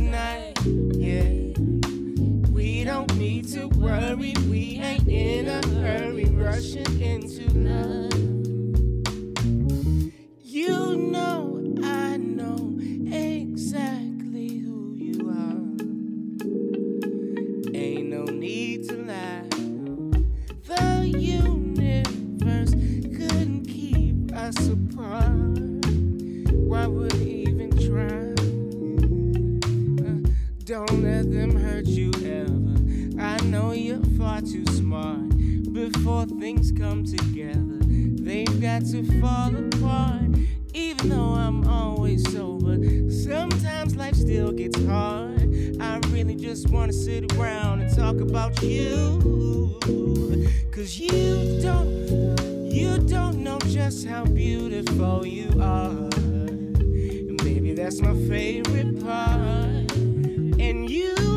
[30.71, 33.21] Don't let them hurt you ever.
[33.21, 35.27] I know you're far too smart.
[35.73, 40.33] Before things come together, they've got to fall apart.
[40.73, 42.77] Even though I'm always sober,
[43.11, 45.41] sometimes life still gets hard.
[45.81, 49.77] I really just wanna sit around and talk about you.
[50.71, 56.09] Cause you don't, you don't know just how beautiful you are.
[56.15, 59.90] And baby, that's my favorite part
[60.61, 61.30] and you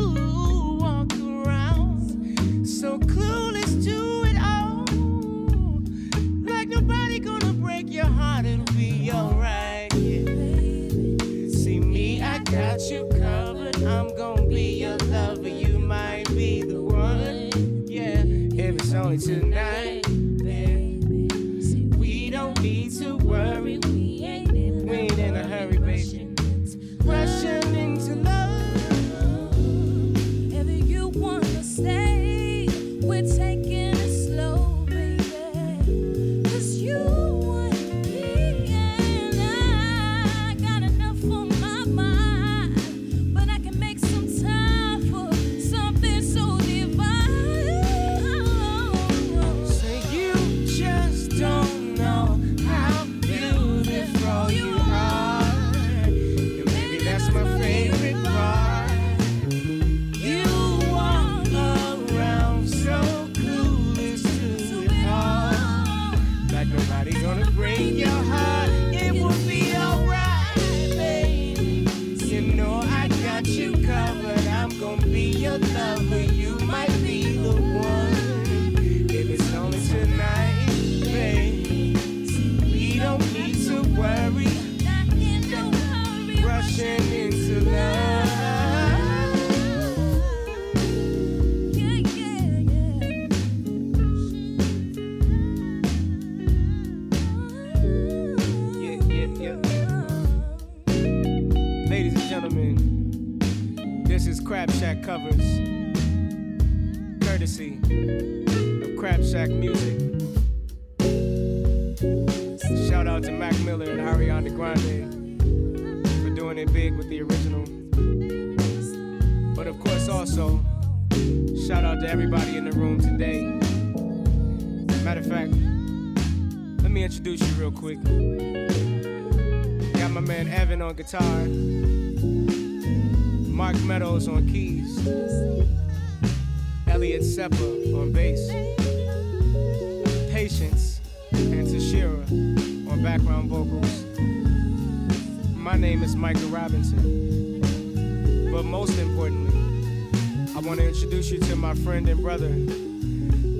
[151.75, 152.51] my friend and brother.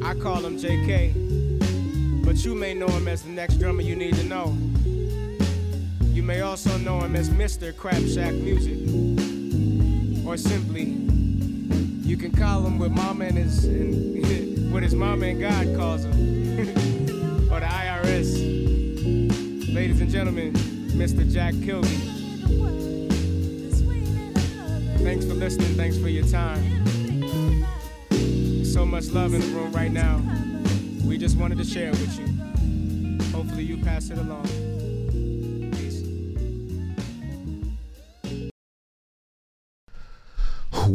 [0.06, 4.15] I call him JK, but you may know him as the next drummer you need
[4.15, 4.56] to know.
[6.13, 7.75] You may also know him as Mr.
[7.75, 8.78] Crab Shack Music,
[10.25, 10.86] or simply,
[12.08, 16.06] you can call him what Mama and his and what his Mama and God calls
[16.06, 16.12] him,
[17.51, 19.73] or the IRS.
[19.73, 21.30] Ladies and gentlemen, Mr.
[21.32, 21.88] Jack Kilby.
[25.04, 25.75] Thanks for listening.
[25.75, 26.74] Thanks for your time.
[28.86, 30.21] So much love in the room right now.
[31.08, 33.32] We just wanted to share it with you.
[33.36, 34.45] Hopefully, you pass it along.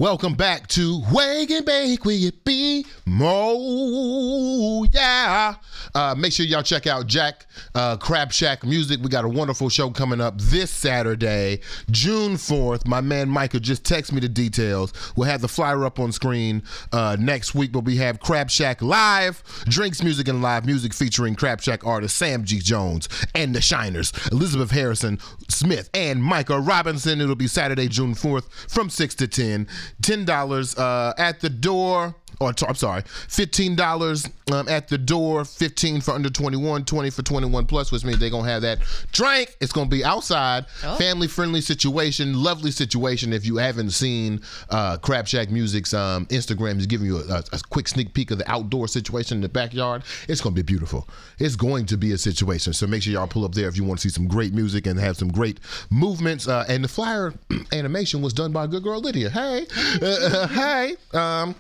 [0.01, 4.87] Welcome back to Wake and Bake with it be Mo.
[4.93, 5.57] Yeah.
[5.95, 8.99] Uh, make sure y'all check out Jack uh, Crab Shack Music.
[9.03, 11.61] We got a wonderful show coming up this Saturday,
[11.91, 12.87] June 4th.
[12.87, 14.95] My man Michael just text me the details.
[15.17, 18.81] We'll have the flyer up on screen uh, next week, but we have Crab Shack
[18.81, 22.61] Live, drinks, music, and live music featuring Crab Shack artists Sam G.
[22.61, 25.19] Jones and the Shiners, Elizabeth Harrison
[25.51, 27.21] Smith, and Micah Robinson.
[27.21, 29.69] It'll be Saturday, June 4th from 6 to 10.
[30.03, 32.15] $10 uh, at the door.
[32.41, 36.87] Or t- I'm sorry, fifteen dollars um, at the door, fifteen for under twenty one,
[36.87, 38.79] twenty for twenty one plus, which means they're gonna have that
[39.13, 39.55] drink.
[39.61, 40.97] It's gonna be outside, Oh.
[40.97, 43.35] family friendly situation, lovely situation.
[43.35, 47.45] If you haven't seen uh, Crab Shack Music's um, Instagram, is giving you a, a,
[47.53, 50.03] a quick sneak peek of the outdoor situation in the backyard.
[50.27, 51.07] It's gonna be beautiful.
[51.39, 52.73] It's going to be a situation.
[52.73, 54.87] So make sure y'all pull up there if you want to see some great music
[54.87, 56.49] and have some great movements.
[56.49, 57.35] Uh, and the flyer
[57.73, 59.29] animation was done by good girl Lydia.
[59.29, 59.67] Hey,
[60.01, 60.97] uh, hey.
[61.13, 61.55] Um,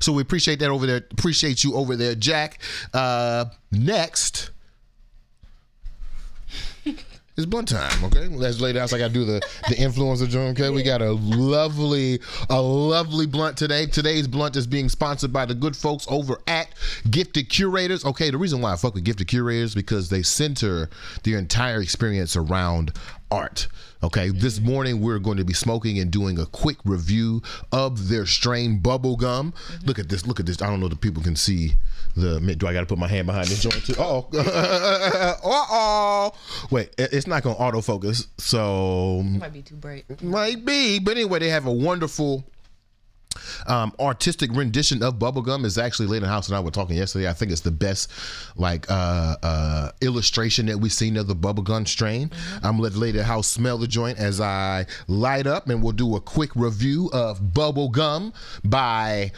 [0.00, 0.98] so we appreciate that over there.
[1.10, 2.60] Appreciate you over there, Jack.
[2.92, 4.50] Uh, next
[7.36, 8.04] is blunt time.
[8.04, 8.88] Okay, let's lay down.
[8.88, 10.58] So I got to do the the influencer joint.
[10.58, 13.86] Okay, we got a lovely a lovely blunt today.
[13.86, 16.68] Today's blunt is being sponsored by the good folks over at
[17.10, 18.04] Gifted Curators.
[18.04, 20.88] Okay, the reason why I fuck with Gifted Curators because they center
[21.24, 22.92] their entire experience around
[23.30, 23.68] art.
[24.04, 27.40] Okay, this morning we're going to be smoking and doing a quick review
[27.72, 29.54] of their strain bubble gum.
[29.86, 30.26] Look at this.
[30.26, 30.60] Look at this.
[30.60, 31.72] I don't know if the people can see
[32.14, 32.38] the.
[32.54, 33.94] Do I got to put my hand behind this joint too?
[33.98, 36.32] Oh, uh oh.
[36.70, 40.04] Wait, it's not going to autofocus, so Might be too bright.
[40.22, 40.98] might be.
[40.98, 42.44] But anyway, they have a wonderful
[43.66, 47.28] um, artistic rendition of bubblegum is actually Lady House and I were talking yesterday.
[47.28, 48.10] I think it's the best
[48.56, 52.30] like uh, uh, illustration that we've seen of the bubblegum strain.
[52.56, 56.16] I'm gonna let Lady House smell the joint as I light up and we'll do
[56.16, 58.32] a quick review of bubblegum
[58.64, 59.32] by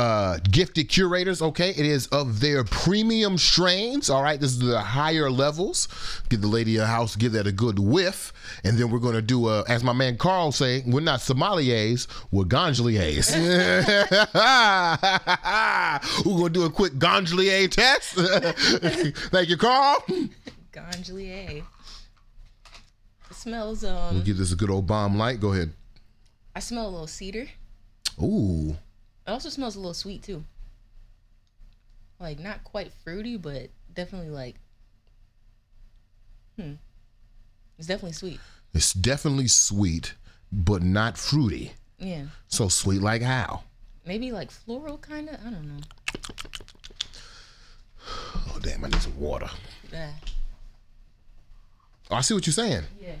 [0.00, 1.42] uh, gifted curators.
[1.42, 4.08] Okay, it is of their premium strains.
[4.08, 5.88] All right, this is the higher levels.
[6.30, 8.32] Give the lady a house, give that a good whiff,
[8.64, 12.44] and then we're gonna do a, as my man Carl say, we're not sommeliers, we're
[12.44, 13.30] gondoliers.
[16.24, 18.14] we're gonna do a quick gondolier test.
[18.14, 20.02] Thank you, Carl.
[20.72, 21.62] Gondolier.
[23.30, 25.40] It smells um We'll give this a good old bomb light.
[25.40, 25.74] Go ahead.
[26.56, 27.48] I smell a little cedar.
[28.22, 28.76] Ooh,
[29.26, 30.44] It also smells a little sweet too.
[32.18, 34.56] Like not quite fruity, but definitely like
[36.58, 36.74] hmm.
[37.78, 38.40] It's definitely sweet.
[38.74, 40.14] it's definitely sweet,
[40.52, 41.72] but not fruity.
[41.98, 42.24] Yeah.
[42.48, 43.62] So sweet like how?
[44.06, 45.36] Maybe like floral kind of.
[45.46, 45.82] I don't know.
[48.48, 49.48] Oh damn, I need some water.
[49.92, 50.10] Yeah.
[52.10, 52.82] Oh, I see what you're saying.
[53.00, 53.14] Yeah.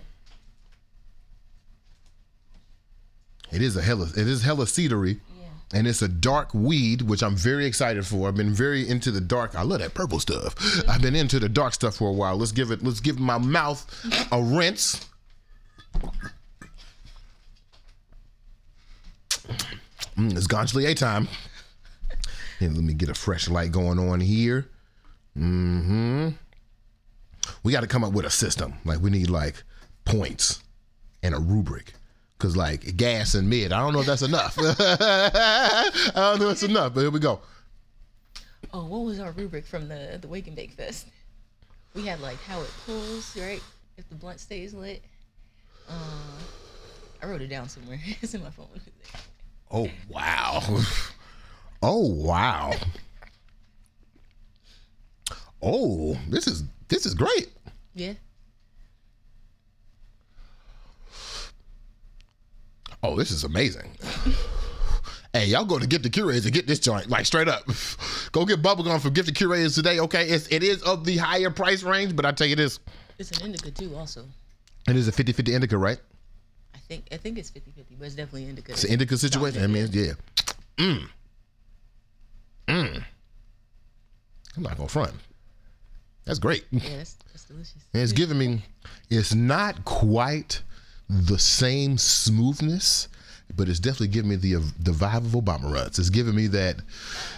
[3.52, 5.20] It is a hella it is hella cedary.
[5.72, 8.26] And it's a dark weed, which I'm very excited for.
[8.26, 9.54] I've been very into the dark.
[9.54, 10.54] I love that purple stuff.
[10.88, 12.36] I've been into the dark stuff for a while.
[12.36, 13.86] Let's give it let's give my mouth
[14.32, 15.06] a rinse.
[20.16, 21.28] Mm, it's Gonchlier time.
[22.58, 24.68] And let me get a fresh light going on here.
[25.36, 26.30] Mm-hmm.
[27.62, 28.74] We got to come up with a system.
[28.84, 29.62] Like we need like
[30.04, 30.62] points
[31.22, 31.94] and a rubric.
[32.40, 34.56] Cause like gas and mid, I don't know if that's enough.
[34.58, 37.40] I don't know if it's enough, but here we go.
[38.72, 41.06] Oh, what was our rubric from the the Wake and Bake Fest?
[41.92, 43.60] We had like how it pulls, right?
[43.98, 45.02] If the blunt stays lit.
[45.86, 46.38] Uh,
[47.22, 48.00] I wrote it down somewhere.
[48.22, 48.80] it's in my phone.
[49.70, 50.62] Oh wow.
[51.82, 52.72] Oh wow.
[55.62, 57.50] Oh, this is this is great.
[57.94, 58.14] Yeah.
[63.02, 63.90] Oh, this is amazing.
[65.32, 67.62] Hey, y'all go to Gift the Curators and get this joint, like straight up.
[68.32, 70.28] go get bubblegum from Gift the Curators today, okay?
[70.28, 72.80] It's, it is of the higher price range, but I tell you this,
[73.16, 74.24] It's an indica too, also.
[74.88, 75.98] it is a 50 50 indica, right?
[76.74, 77.62] I think I think it's 50-50,
[77.96, 78.72] but it's definitely indica.
[78.72, 79.62] It's an indica situation.
[79.62, 80.12] I mean, yeah.
[80.78, 81.08] Mm.
[82.66, 83.04] Mm.
[84.56, 85.14] I'm not gonna front.
[86.24, 86.64] That's great.
[86.72, 87.76] yeah, that's, that's delicious.
[87.94, 88.64] And it's giving me,
[89.10, 90.62] it's not quite
[91.10, 93.08] the same smoothness,
[93.56, 95.98] but it's definitely giving me the the vibe of Obama Runtz.
[95.98, 96.76] It's giving me that,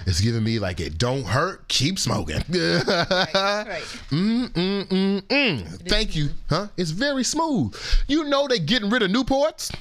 [0.07, 2.43] it's giving me like it don't hurt, keep smoking.
[2.53, 3.83] Right.
[4.11, 5.89] Mm, mm, mm, mm.
[5.89, 6.69] Thank you, huh?
[6.77, 7.75] It's very smooth.
[8.09, 9.75] You know they getting rid of Newports.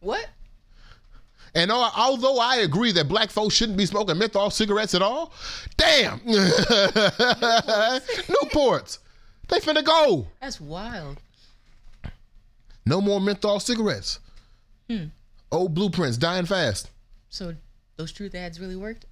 [0.00, 0.28] What?
[1.54, 5.32] And al- although I agree that black folks shouldn't be smoking menthol cigarettes at all,
[5.76, 6.18] damn,
[8.28, 8.98] Newports,
[9.48, 10.26] they finna go.
[10.42, 11.20] That's wild.
[12.86, 14.20] No more menthol cigarettes.
[14.88, 15.04] Hmm.
[15.50, 16.90] Old blueprints dying fast.
[17.30, 17.54] So
[17.96, 19.06] those truth ads really worked?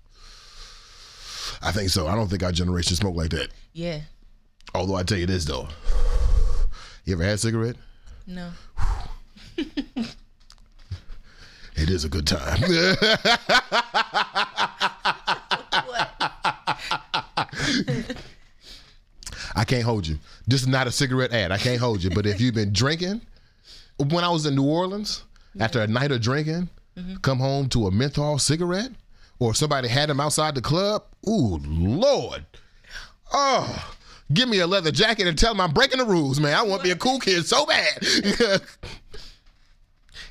[1.63, 2.07] I think so.
[2.07, 3.49] I don't think our generation smoke like that.
[3.73, 4.01] Yeah.
[4.75, 5.69] Although I tell you this though,
[7.05, 7.77] you ever had a cigarette?
[8.27, 8.51] No.
[11.75, 12.61] It is a good time.
[19.55, 20.19] I can't hold you.
[20.47, 21.51] This is not a cigarette ad.
[21.51, 22.11] I can't hold you.
[22.11, 23.21] But if you've been drinking,
[24.11, 25.25] when I was in New Orleans,
[25.59, 27.17] after a night of drinking, mm-hmm.
[27.17, 28.91] come home to a menthol cigarette,
[29.38, 32.45] or somebody had them outside the club, ooh, Lord.
[33.33, 33.95] Oh,
[34.33, 36.55] give me a leather jacket and tell them I'm breaking the rules, man.
[36.55, 38.62] I want to be a cool kid so bad.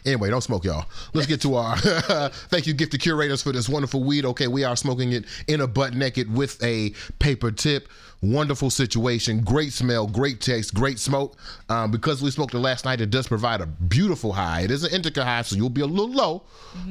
[0.06, 0.86] Anyway, don't smoke, y'all.
[1.14, 1.78] Let's get to our
[2.50, 4.26] thank you, gift the curators, for this wonderful weed.
[4.26, 7.88] Okay, we are smoking it in a butt naked with a paper tip.
[8.24, 11.36] Wonderful situation, great smell, great taste, great smoke.
[11.70, 14.62] Um, because we smoked it last night, it does provide a beautiful high.
[14.62, 16.44] It is an indica high, so you'll be a little low,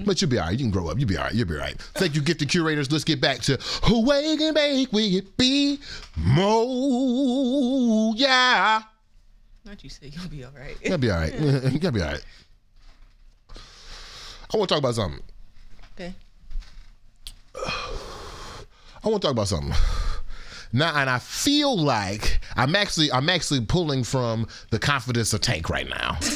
[0.04, 0.58] but you'll be all right.
[0.58, 0.98] You can grow up.
[0.98, 1.32] You'll be all right.
[1.32, 1.80] You'll be all right.
[1.94, 2.90] Thank you, gift the curators.
[2.90, 5.78] Let's get back to who wake and make we it be
[6.16, 8.12] mo.
[8.16, 8.82] Yeah,
[9.64, 10.76] Don't you say you'll be all right.
[10.82, 11.32] you'll be all right.
[11.80, 12.24] you'll be all right.
[14.52, 15.22] I want to talk about something.
[15.94, 16.14] okay.
[19.02, 19.72] I want to talk about something.
[20.72, 25.68] Now, and I feel like I'm actually I'm actually pulling from the confidence of Tank
[25.70, 26.18] right now.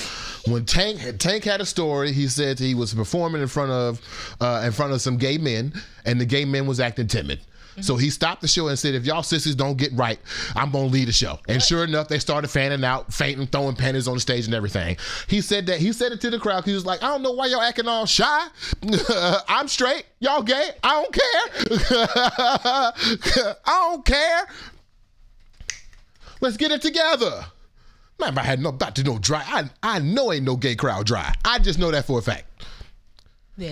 [0.46, 3.98] When Tank Tank had a story, he said he was performing in front of
[4.42, 5.72] uh, in front of some gay men,
[6.04, 7.40] and the gay men was acting timid.
[7.80, 10.18] So he stopped the show and said, "If y'all sissies don't get right,
[10.54, 14.06] I'm gonna leave the show." And sure enough, they started fanning out, fainting, throwing pennies
[14.06, 14.96] on the stage and everything.
[15.28, 16.64] He said that he said it to the crowd.
[16.64, 18.46] He was like, "I don't know why y'all acting all shy.
[19.48, 20.06] I'm straight.
[20.20, 20.70] Y'all gay.
[20.82, 21.32] I don't care.
[23.66, 24.46] I don't care.
[26.40, 27.46] Let's get it together."
[28.20, 29.42] Man, I had no about to know dry.
[29.44, 31.34] I I know ain't no gay crowd dry.
[31.44, 32.46] I just know that for a fact.
[33.56, 33.70] Yeah.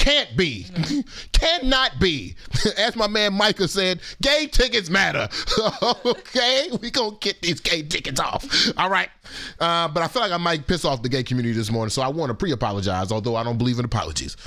[0.00, 0.64] Can't be.
[0.64, 1.06] Can't.
[1.32, 2.34] Cannot be.
[2.78, 5.28] As my man Micah said, gay tickets matter.
[6.06, 6.68] okay?
[6.80, 8.46] We gonna get these gay tickets off.
[8.78, 9.10] All right.
[9.58, 12.00] Uh, but I feel like I might piss off the gay community this morning, so
[12.00, 14.38] I want to pre-apologize, although I don't believe in apologies.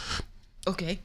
[0.67, 0.99] Okay.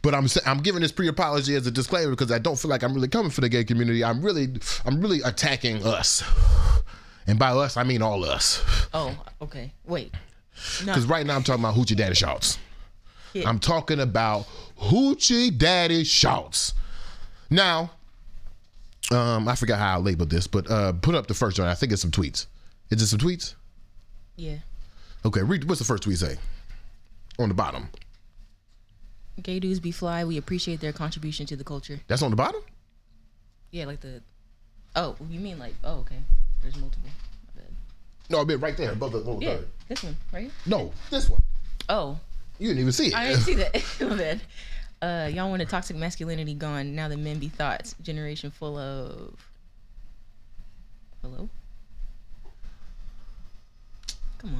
[0.00, 2.94] But I'm I'm giving this pre-apology as a disclaimer because I don't feel like I'm
[2.94, 4.02] really coming for the gay community.
[4.02, 4.48] I'm really
[4.86, 6.24] I'm really attacking us.
[7.26, 8.64] And by us, I mean all us.
[8.94, 9.74] Oh, okay.
[9.84, 10.14] Wait.
[10.80, 10.92] No.
[10.92, 12.58] Because right now I'm talking about Hoochie Daddy Shorts.
[13.32, 13.48] Yeah.
[13.48, 14.46] I'm talking about
[14.78, 16.74] Hoochie Daddy Shorts.
[17.48, 17.90] Now,
[19.10, 21.68] um, I forgot how I labeled this, but uh, put up the first one.
[21.68, 22.46] I think it's some tweets.
[22.90, 23.54] Is it some tweets?
[24.36, 24.56] Yeah.
[25.24, 26.36] Okay, read what's the first tweet say?
[27.38, 27.88] On the bottom.
[29.42, 30.24] Gay dudes be fly.
[30.24, 32.00] We appreciate their contribution to the culture.
[32.08, 32.60] That's on the bottom?
[33.70, 34.22] Yeah, like the.
[34.96, 35.74] Oh, you mean like?
[35.84, 36.18] Oh, okay.
[36.62, 37.10] There's multiple.
[38.30, 39.68] No, I mean right there above the little Yeah, third.
[39.88, 40.50] this one, right?
[40.64, 41.42] No, this one.
[41.88, 42.18] Oh,
[42.58, 43.14] You didn't even see it.
[43.16, 43.82] I didn't see that.
[44.00, 44.40] Bad.
[45.02, 46.94] Uh, y'all want a toxic masculinity gone?
[46.94, 47.94] Now the men be thoughts.
[48.02, 49.34] Generation full of.
[51.22, 51.48] Hello.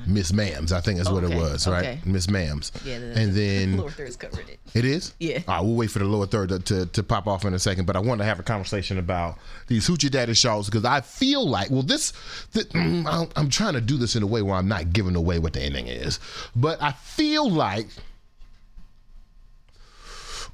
[0.07, 1.81] Miss Mams, I think that's what it was, right?
[1.81, 2.01] okay.
[2.05, 2.73] Miss Mams.
[2.85, 2.99] Yeah.
[2.99, 4.59] The, And then lower thirds covered it.
[4.75, 5.15] It is?
[5.19, 5.41] Yeah.
[5.49, 7.59] All right, we'll wait for the lower third to, to, to pop off in a
[7.59, 11.01] second, but I want to have a conversation about these Hoochie Daddy shorts because I
[11.01, 12.13] feel like, well, this,
[12.53, 15.39] th- mm, I'm, trying to do this in a way where I'm not giving away
[15.39, 16.21] what the ending is,
[16.55, 17.89] but I feel like,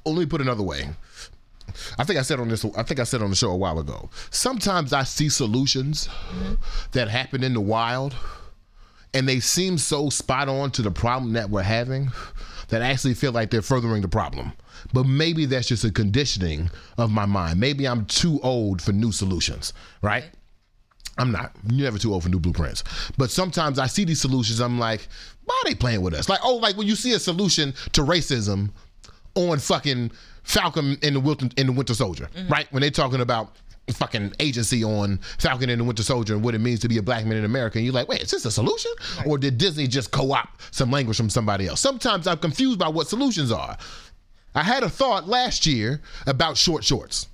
[0.05, 0.89] oh, let me put another way.
[1.97, 2.65] I think I said on this.
[2.75, 4.09] I think I said on the show a while ago.
[4.31, 6.09] Sometimes I see solutions
[6.93, 8.15] that happen in the wild,
[9.17, 12.11] and they seem so spot on to the problem that we're having
[12.67, 14.53] that I actually feel like they're furthering the problem.
[14.93, 17.59] But maybe that's just a conditioning of my mind.
[17.59, 20.25] Maybe I'm too old for new solutions, right?
[21.17, 21.51] I'm not.
[21.67, 22.83] You're never too old for new blueprints.
[23.17, 24.59] But sometimes I see these solutions.
[24.59, 25.07] I'm like,
[25.45, 26.29] why are they playing with us?
[26.29, 28.69] Like, oh, like when you see a solution to racism
[29.33, 30.11] on fucking
[30.43, 32.53] Falcon in the Winter, in the Winter Soldier, mm-hmm.
[32.53, 32.71] right?
[32.71, 33.55] When they're talking about
[33.93, 37.01] fucking agency on Falcon and the Winter Soldier and what it means to be a
[37.01, 38.91] black man in America, and you're like, wait, is this a solution,
[39.25, 41.79] or did Disney just co-opt some language from somebody else?
[41.79, 43.77] Sometimes I'm confused by what solutions are.
[44.55, 47.27] I had a thought last year about short shorts.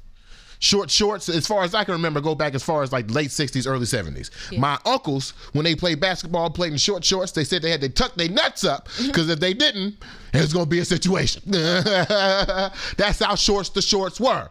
[0.59, 3.31] Short shorts as far as i can remember go back as far as like late
[3.31, 7.61] 60s early 70s my uncles when they played basketball played in short shorts they said
[7.61, 9.07] they had to tuck their nuts up mm-hmm.
[9.07, 9.97] because if they didn't
[10.33, 11.43] it was going to be a situation.
[11.51, 14.49] That's how shorts the shorts were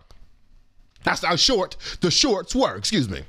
[1.05, 3.23] that's how short the shorts were excuse me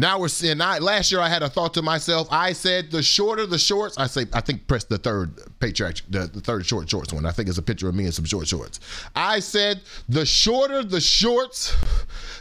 [0.00, 0.60] now we're seeing.
[0.60, 2.28] I, last year I had a thought to myself.
[2.30, 3.98] I said the shorter the shorts.
[3.98, 7.26] I say I think press the third patriarch, the, the third short shorts one.
[7.26, 8.78] I think it's a picture of me in some short shorts.
[9.16, 11.74] I said the shorter the shorts,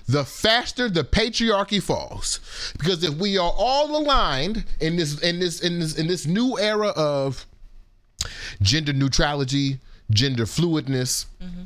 [0.08, 2.40] the faster the patriarchy falls.
[2.78, 6.60] Because if we are all aligned in this in this in this in this new
[6.60, 7.48] era of
[8.62, 9.80] gender neutrality,
[10.12, 11.64] gender fluidness, mm-hmm.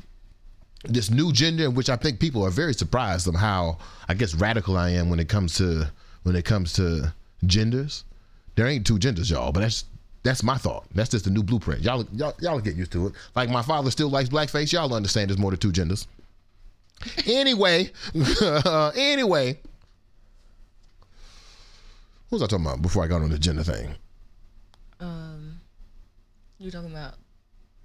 [0.84, 3.78] This new gender in which I think people are very surprised of how
[4.08, 5.92] I guess radical I am when it comes to
[6.24, 7.14] when it comes to
[7.46, 8.04] genders.
[8.56, 9.86] There ain't two genders, y'all, but that's
[10.24, 10.86] that's my thought.
[10.94, 11.82] That's just the new blueprint.
[11.82, 13.14] Y'all y'all y'all get used to it.
[13.36, 14.72] Like my father still likes blackface.
[14.72, 16.08] Y'all understand there's more than two genders.
[17.26, 17.92] Anyway,
[18.96, 19.60] anyway.
[22.30, 23.96] What was I talking about before I got on the gender thing?
[25.02, 25.60] Um,
[26.60, 27.16] you talking about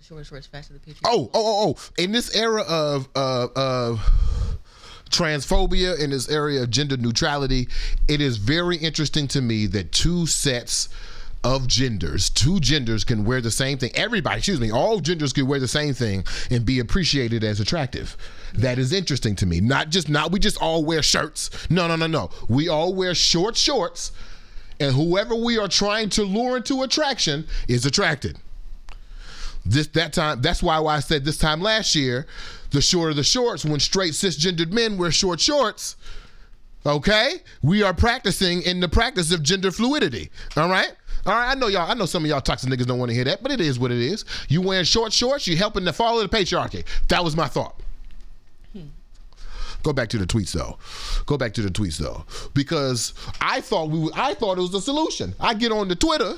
[0.06, 1.00] short shorts faster the picture.
[1.04, 2.02] Oh, oh, oh, oh!
[2.02, 4.00] In this era of uh, of
[5.10, 7.68] transphobia, in this area of gender neutrality,
[8.06, 10.88] it is very interesting to me that two sets
[11.42, 13.90] of genders, two genders can wear the same thing.
[13.94, 18.16] Everybody, excuse me, all genders can wear the same thing and be appreciated as attractive.
[18.54, 19.60] That is interesting to me.
[19.60, 21.50] Not just not we just all wear shirts.
[21.68, 22.30] No, no, no, no.
[22.48, 24.12] We all wear short shorts,
[24.78, 28.38] and whoever we are trying to lure into attraction is attracted
[29.66, 32.26] this that time that's why why I said this time last year
[32.70, 35.96] the shorter the shorts when straight cisgendered men wear short shorts
[36.84, 40.92] okay we are practicing in the practice of gender fluidity all right
[41.26, 41.90] all right, I know y'all.
[41.90, 43.80] I know some of y'all toxic niggas don't want to hear that, but it is
[43.80, 44.24] what it is.
[44.48, 46.84] You wearing short shorts, you helping the fall of the patriarchy.
[47.08, 47.80] That was my thought.
[49.82, 50.78] Go back to the tweets though.
[51.26, 54.10] Go back to the tweets though, because I thought we.
[54.14, 55.34] I thought it was the solution.
[55.38, 56.34] I get on the Twitter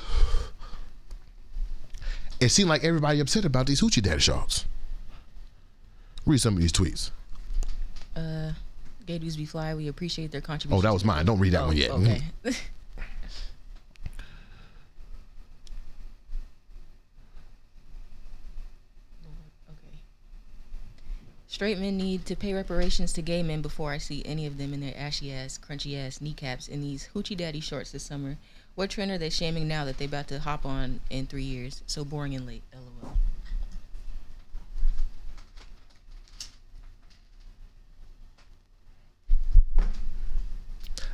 [2.41, 4.64] it seemed like everybody upset about these hoochie daddy shorts.
[6.26, 7.11] Read some of these tweets.
[8.14, 8.53] Uh,
[9.07, 9.74] gay dudes be fly.
[9.74, 10.78] We appreciate their contribution.
[10.78, 11.24] Oh, that was mine.
[11.26, 11.91] Don't read that Oh, one yet.
[11.91, 12.22] Okay.
[12.47, 12.57] okay.
[21.47, 24.74] Straight men need to pay reparations to gay men before I see any of them
[24.74, 28.36] in their ashy ass, crunchy ass kneecaps in these hoochie daddy shorts this summer.
[28.79, 31.83] What trend are they shaming now that they about to hop on in three years?
[31.89, 32.62] So boring and late.
[32.72, 33.16] LOL.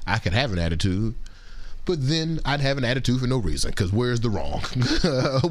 [0.07, 1.15] I could have an attitude,
[1.87, 3.71] but then I'd have an attitude for no reason.
[3.71, 4.61] Because where's the wrong?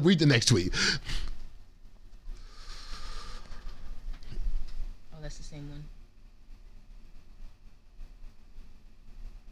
[0.00, 0.72] read the next tweet.
[5.12, 5.82] Oh, that's the same one.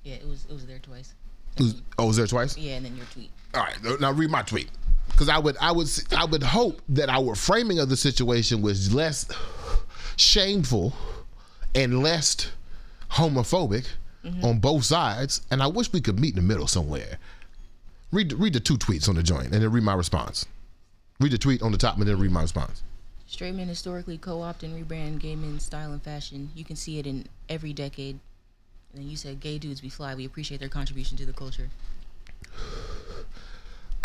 [0.04, 1.14] Yeah, it was it was there twice.
[1.98, 2.56] Oh, was there twice?
[2.56, 3.30] Yeah, and then your tweet.
[3.54, 4.70] All right, now read my tweet.
[5.10, 8.94] Because I would, I would, I would hope that our framing of the situation was
[8.94, 9.28] less
[10.16, 10.94] shameful
[11.74, 12.50] and less
[13.10, 13.86] homophobic
[14.24, 14.44] mm-hmm.
[14.44, 17.18] on both sides, and I wish we could meet in the middle somewhere.
[18.10, 20.46] Read, the- read the two tweets on the joint, and then read my response.
[21.20, 22.82] Read the tweet on the top, and then read my response.
[23.26, 26.50] Straight men historically co-opt and rebrand gay men's style and fashion.
[26.54, 28.18] You can see it in every decade.
[28.92, 30.14] And then you said gay dudes be fly.
[30.14, 31.70] We appreciate their contribution to the culture.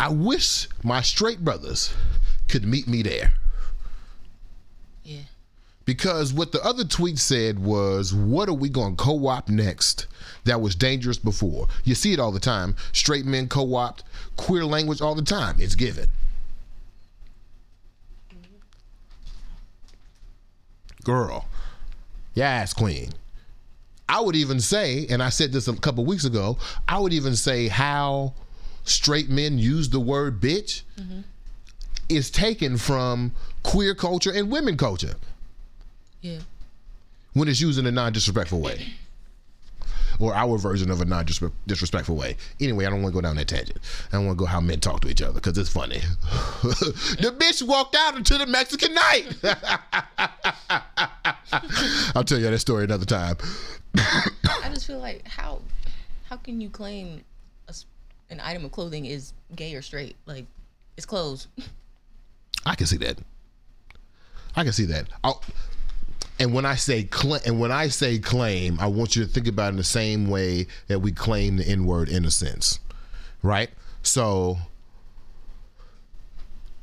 [0.00, 1.92] I wish my straight brothers
[2.48, 3.32] could meet me there.
[5.04, 5.22] Yeah.
[5.84, 10.06] Because what the other tweet said was, what are we going to co opt next
[10.44, 11.66] that was dangerous before?
[11.84, 12.76] You see it all the time.
[12.92, 14.04] Straight men co opt
[14.36, 15.56] queer language all the time.
[15.58, 16.08] It's given.
[21.04, 21.46] Girl,
[22.34, 23.12] yes, queen.
[24.08, 27.36] I would even say, and I said this a couple weeks ago, I would even
[27.36, 28.34] say how
[28.84, 31.20] straight men use the word bitch mm-hmm.
[32.08, 33.32] is taken from
[33.62, 35.14] queer culture and women culture.
[36.20, 36.40] Yeah.
[37.32, 38.94] when it's used in a non-disrespectful way
[40.18, 43.48] or our version of a non-disrespectful way anyway i don't want to go down that
[43.48, 45.98] tangent i don't want to go how men talk to each other because it's funny
[46.62, 49.36] the bitch walked out into the mexican night
[52.14, 53.36] i'll tell you that story another time
[53.96, 55.60] I just feel like how
[56.28, 57.24] how can you claim
[57.68, 57.74] a
[58.30, 60.16] an item of clothing is gay or straight?
[60.26, 60.46] Like
[60.96, 61.48] it's clothes.
[62.66, 63.18] I can see that.
[64.56, 65.08] I can see that.
[65.24, 65.42] I'll,
[66.38, 69.48] and when I say cl- and when I say claim, I want you to think
[69.48, 72.80] about it in the same way that we claim the N word in a sense,
[73.42, 73.70] right?
[74.02, 74.58] So,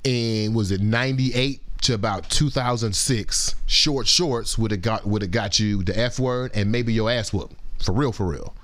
[0.04, 5.06] in was it ninety eight to about two thousand six, short shorts would have got
[5.06, 8.28] would have got you the F word and maybe your ass whooped for real, for
[8.28, 8.56] real.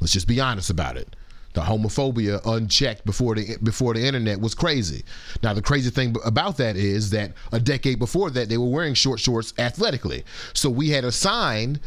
[0.00, 1.13] Let's just be honest about it.
[1.54, 5.04] The homophobia unchecked before the before the internet was crazy.
[5.42, 8.94] Now the crazy thing about that is that a decade before that they were wearing
[8.94, 10.24] short shorts athletically.
[10.52, 11.80] So we had assigned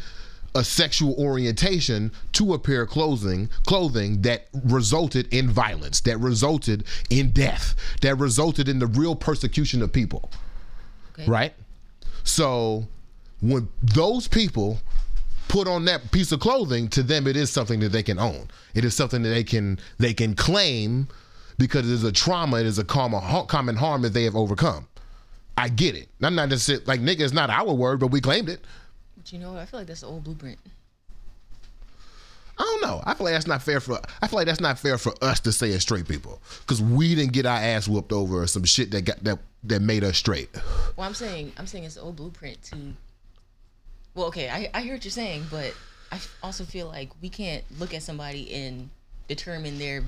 [0.56, 6.86] a sexual orientation to a pair of clothing clothing that resulted in violence, that resulted
[7.10, 10.32] in death, that resulted in the real persecution of people.
[11.14, 11.30] Okay.
[11.30, 11.54] Right?
[12.24, 12.88] So
[13.42, 14.80] when those people
[15.48, 18.48] put on that piece of clothing, to them it is something that they can own.
[18.74, 21.08] It is something that they can they can claim
[21.58, 24.88] because it is a trauma, it is a common common harm that they have overcome.
[25.58, 26.08] I get it.
[26.22, 28.62] I'm not just like nigga is not our word, but we claimed it.
[29.16, 29.62] But you know, what?
[29.62, 30.60] I feel like that's the old blueprint.
[32.60, 33.02] I don't know.
[33.06, 34.00] I feel like that's not fair for.
[34.22, 37.14] I feel like that's not fair for us to say as straight people because we
[37.14, 40.50] didn't get our ass whooped over some shit that got that that made us straight.
[40.96, 42.76] Well, I'm saying I'm saying it's the old blueprint to.
[44.18, 45.76] Well, okay, I I hear what you're saying, but
[46.12, 48.90] I also feel like we can't look at somebody and
[49.28, 50.04] determine their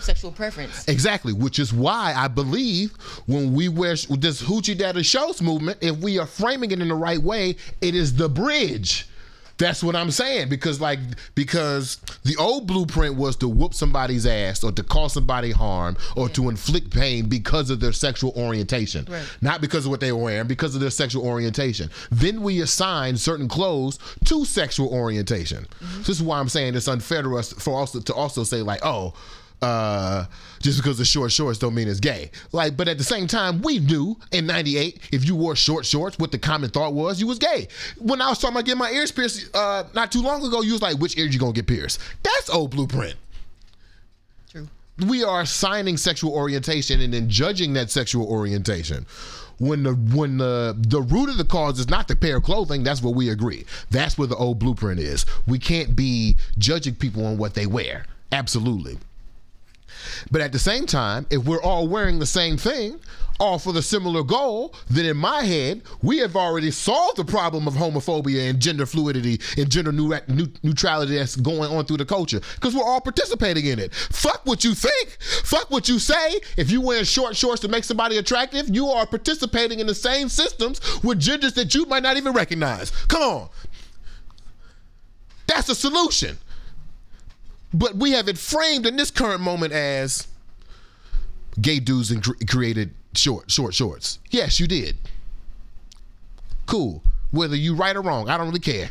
[0.00, 0.88] sexual preference.
[0.88, 2.92] Exactly, which is why I believe
[3.26, 6.94] when we wear this hoochie daddy shorts movement, if we are framing it in the
[6.94, 9.08] right way, it is the bridge.
[9.56, 10.98] That's what I'm saying because like
[11.34, 16.28] because the old blueprint was to whoop somebody's ass or to cause somebody harm or
[16.30, 19.06] to inflict pain because of their sexual orientation.
[19.08, 19.24] Right.
[19.40, 21.90] Not because of what they were wearing, because of their sexual orientation.
[22.10, 25.66] Then we assign certain clothes to sexual orientation.
[25.80, 28.62] So this is why I'm saying it's unfair to us for also to also say
[28.62, 29.14] like, oh,
[29.64, 30.26] uh,
[30.60, 32.30] just because the short shorts don't mean it's gay.
[32.52, 36.18] Like, but at the same time, we knew in '98 if you wore short shorts,
[36.18, 37.68] what the common thought was you was gay.
[37.98, 40.72] When I was talking about getting my ears pierced uh, not too long ago, you
[40.72, 42.00] was like, which ear you gonna get pierced?
[42.22, 43.14] That's old blueprint
[44.50, 44.68] True.
[45.06, 49.06] we are assigning sexual orientation and then judging that sexual orientation.
[49.58, 52.82] When the when the the root of the cause is not the pair of clothing,
[52.82, 53.64] that's where we agree.
[53.90, 55.24] That's where the old blueprint is.
[55.46, 58.04] We can't be judging people on what they wear.
[58.32, 58.98] Absolutely.
[60.30, 63.00] But at the same time, if we're all wearing the same thing,
[63.40, 67.66] all for the similar goal, then in my head, we have already solved the problem
[67.66, 72.04] of homophobia and gender fluidity and gender neu- neu- neutrality that's going on through the
[72.04, 73.92] culture because we're all participating in it.
[73.92, 75.18] Fuck what you think.
[75.20, 76.40] Fuck what you say.
[76.56, 80.28] If you wear short shorts to make somebody attractive, you are participating in the same
[80.28, 82.90] systems with genders that you might not even recognize.
[83.08, 83.48] Come on.
[85.46, 86.38] That's a solution.
[87.74, 90.28] But we have it framed in this current moment as
[91.60, 94.20] gay dudes and created short short shorts.
[94.30, 94.96] Yes, you did.
[96.66, 97.02] Cool.
[97.32, 98.90] Whether you right or wrong, I don't really care.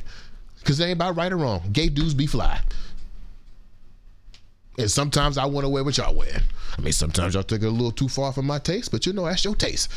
[0.66, 1.62] Cause it ain't about right or wrong.
[1.72, 2.60] Gay dudes be fly.
[4.78, 6.42] And sometimes I want to wear what y'all wear.
[6.78, 9.14] I mean, sometimes y'all take it a little too far from my taste, but you
[9.14, 9.90] know that's your taste.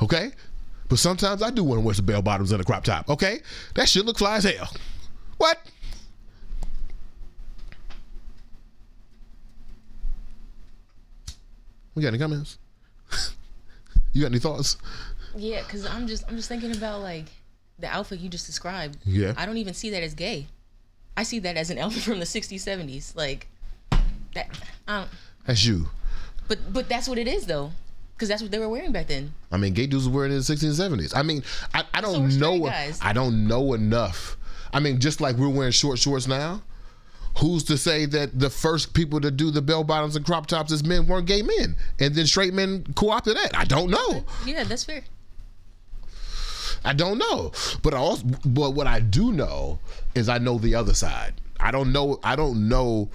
[0.00, 0.32] Okay?
[0.88, 3.08] But sometimes I do want to wear some bell bottoms and a crop top.
[3.08, 3.40] Okay?
[3.74, 4.70] That shit look fly as hell.
[5.36, 5.58] What?
[11.94, 12.58] We got any comments?
[14.12, 14.76] you got any thoughts?
[15.36, 17.26] Yeah, because I'm just I'm just thinking about like
[17.78, 18.98] the outfit you just described.
[19.04, 19.34] Yeah.
[19.36, 20.46] I don't even see that as gay.
[21.16, 23.14] I see that as an outfit from the 60s, 70s.
[23.16, 23.48] Like
[24.34, 24.48] that.
[24.88, 25.10] I don't,
[25.46, 25.88] That's you.
[26.48, 27.70] but but that's what it is though,
[28.14, 29.32] because that's what they were wearing back then.
[29.50, 31.12] I mean, gay dudes were wearing it in the 60s and 70s.
[31.16, 31.42] I mean,
[31.74, 32.66] I, I don't straight know.
[32.66, 32.98] guys.
[33.02, 34.36] I don't know enough.
[34.72, 36.62] I mean, just like we're wearing short shorts now,
[37.38, 40.72] who's to say that the first people to do the bell bottoms and crop tops
[40.72, 43.56] as men weren't gay men, and then straight men co-opted that?
[43.56, 44.24] I don't know.
[44.46, 45.02] Yeah, that's fair.
[46.84, 47.52] I don't know.
[47.82, 49.78] But I also, but what I do know
[50.14, 51.34] is I know the other side.
[51.60, 52.18] I don't know.
[52.24, 53.08] I don't know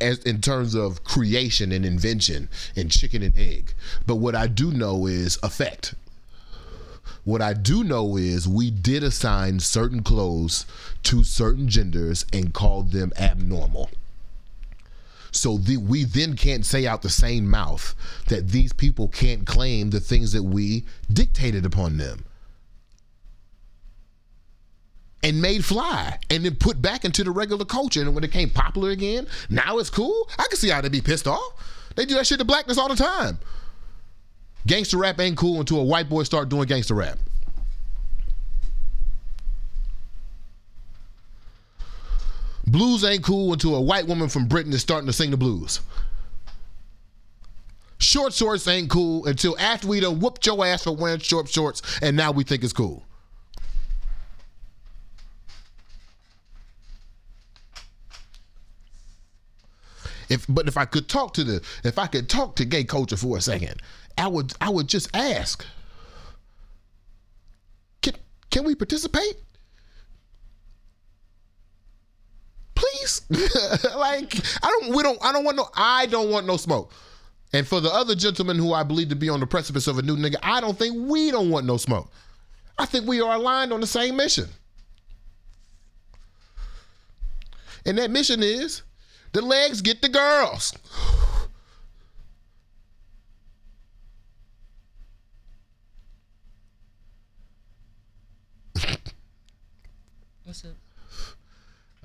[0.00, 3.74] as in terms of creation and invention and chicken and egg.
[4.06, 5.94] But what I do know is effect.
[7.28, 10.64] What I do know is we did assign certain clothes
[11.02, 13.90] to certain genders and called them abnormal.
[15.30, 17.94] So the, we then can't say out the same mouth
[18.28, 22.24] that these people can't claim the things that we dictated upon them
[25.22, 28.00] and made fly and then put back into the regular culture.
[28.00, 30.30] And when it came popular again, now it's cool.
[30.38, 31.92] I can see how they'd be pissed off.
[31.94, 33.38] They do that shit to blackness all the time.
[34.68, 37.18] Gangster rap ain't cool until a white boy start doing gangster rap.
[42.66, 45.80] Blues ain't cool until a white woman from Britain is starting to sing the blues.
[47.98, 51.80] Short shorts ain't cool until after we done whooped your ass for wearing short shorts,
[52.02, 53.04] and now we think it's cool.
[60.28, 63.16] If but if I could talk to the if I could talk to gay culture
[63.16, 63.80] for a second,
[64.18, 65.64] I would I would just ask.
[68.02, 68.14] Can
[68.50, 69.36] can we participate?
[72.74, 73.22] Please?
[73.96, 76.92] like I don't we don't I don't want no I don't want no smoke.
[77.52, 80.02] And for the other gentlemen who I believe to be on the precipice of a
[80.02, 82.10] new nigga, I don't think we don't want no smoke.
[82.78, 84.48] I think we are aligned on the same mission.
[87.86, 88.82] And that mission is
[89.32, 90.74] the legs get the girls.
[100.48, 100.72] What's up?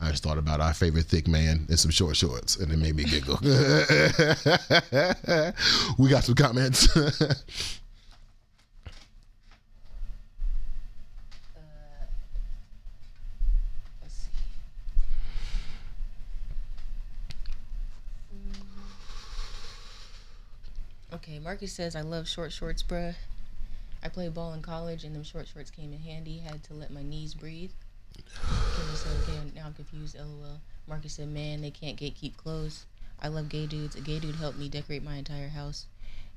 [0.02, 2.94] I just thought about our favorite thick man in some short shorts, and it made
[2.94, 3.40] me giggle.
[5.98, 6.90] we got some comments.
[11.56, 11.60] Uh,
[18.36, 18.60] mm.
[21.14, 23.16] Okay, Marcus says I love short shorts, bruh.
[24.04, 26.40] I played ball in college, and them short shorts came in handy.
[26.40, 27.72] Had to let my knees breathe.
[28.16, 30.18] Kendall said, okay, now I'm confused.
[30.18, 30.60] LOL.
[30.88, 32.86] Marcus said, man, they can't gatekeep clothes.
[33.22, 33.96] I love gay dudes.
[33.96, 35.86] A gay dude helped me decorate my entire house.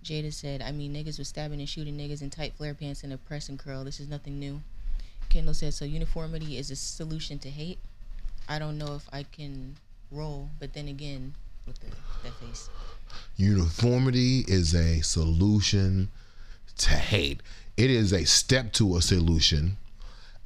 [0.04, 3.12] Jada said, I mean, niggas was stabbing and shooting niggas in tight flare pants and
[3.12, 3.84] a press and curl.
[3.84, 4.60] This is nothing new.
[5.28, 7.78] Kendall said, so uniformity is a solution to hate.
[8.48, 9.76] I don't know if I can
[10.12, 11.34] roll, but then again,
[11.66, 11.88] with the,
[12.22, 12.70] that face.
[13.36, 16.10] Uniformity is a solution
[16.78, 17.42] to hate.
[17.76, 19.76] It is a step to a solution.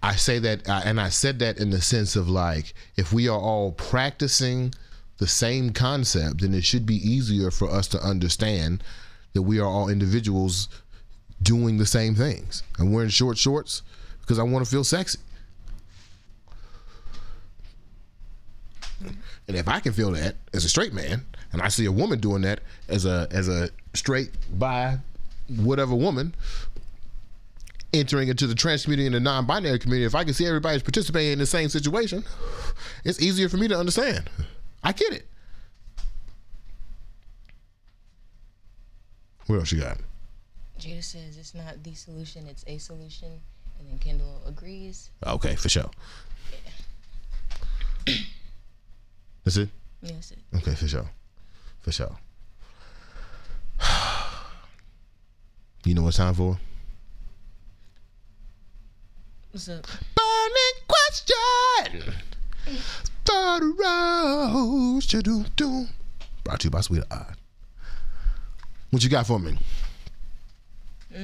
[0.03, 3.29] I say that, uh, and I said that in the sense of like, if we
[3.29, 4.75] are all practicing
[5.19, 8.83] the same concept, then it should be easier for us to understand
[9.35, 10.69] that we are all individuals
[11.43, 12.63] doing the same things.
[12.79, 13.83] I'm wearing short shorts
[14.21, 15.19] because I want to feel sexy.
[19.49, 22.21] And if I can feel that as a straight man, and I see a woman
[22.21, 24.99] doing that as a as a straight by
[25.49, 26.35] whatever woman
[27.93, 31.33] entering into the trans community and the non-binary community, if I can see everybody's participating
[31.33, 32.25] in the same situation,
[33.05, 34.31] it's easier for me to understand.
[34.83, 35.27] I get it.
[39.47, 39.99] What else you got?
[40.79, 43.41] Jada says it's not the solution, it's a solution.
[43.79, 45.11] And then Kendall agrees.
[45.27, 45.91] Okay, for sure.
[49.45, 49.69] That's it.
[50.03, 50.39] Yes, it.
[50.57, 51.11] Okay, for sure.
[51.81, 52.17] For sure.
[55.83, 56.59] You know what it's time for?
[59.53, 59.85] What's up?
[60.15, 62.15] Burning question.
[63.25, 63.63] Third
[65.57, 65.89] doom.
[66.45, 67.35] Brought to you by Sweet Odd.
[68.91, 69.59] What you got for me?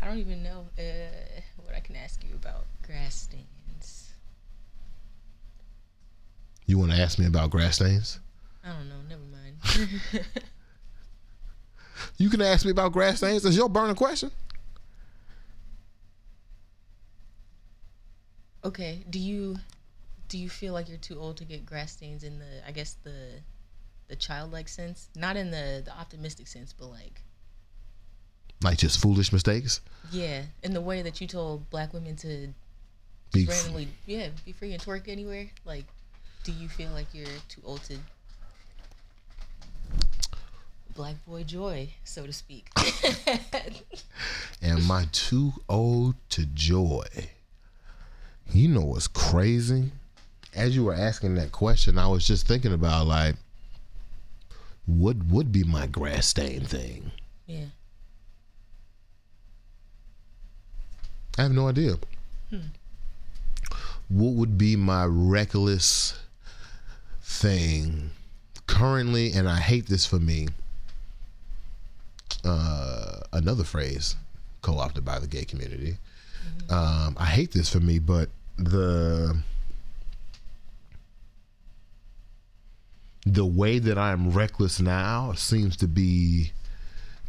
[0.00, 3.63] I don't even know uh, what I can ask you about grass stains.
[6.66, 8.20] You want to ask me about grass stains?
[8.64, 9.00] I don't know.
[9.08, 10.24] Never mind.
[12.18, 13.42] You can ask me about grass stains.
[13.44, 14.30] That's your burning question.
[18.64, 19.04] okay.
[19.08, 19.56] Do you
[20.28, 22.96] do you feel like you're too old to get grass stains in the I guess
[23.04, 23.40] the
[24.08, 27.22] the childlike sense, not in the the optimistic sense, but like
[28.62, 29.80] Like just foolish mistakes.
[30.10, 32.48] yeah, in the way that you told black women to
[33.32, 35.50] Be randomly yeah be free and twerk anywhere.
[35.64, 35.86] Like,
[36.44, 37.96] do you feel like you're too old to
[40.94, 42.68] black boy joy, so to speak?
[44.62, 47.06] Am I too old to joy?
[48.52, 49.90] You know what's crazy?
[50.54, 53.36] As you were asking that question, I was just thinking about like
[54.86, 57.10] what would be my grass stain thing?
[57.46, 57.64] yeah.
[61.36, 61.94] I have no idea.
[62.50, 62.58] Hmm.
[64.08, 66.14] What would be my reckless
[67.24, 68.10] thing
[68.66, 69.32] currently?
[69.32, 70.48] And I hate this for me.
[72.44, 74.16] Uh, another phrase
[74.62, 75.96] co opted by the gay community.
[76.68, 79.36] Um, I hate this for me, but the
[83.26, 86.52] the way that I'm reckless now seems to be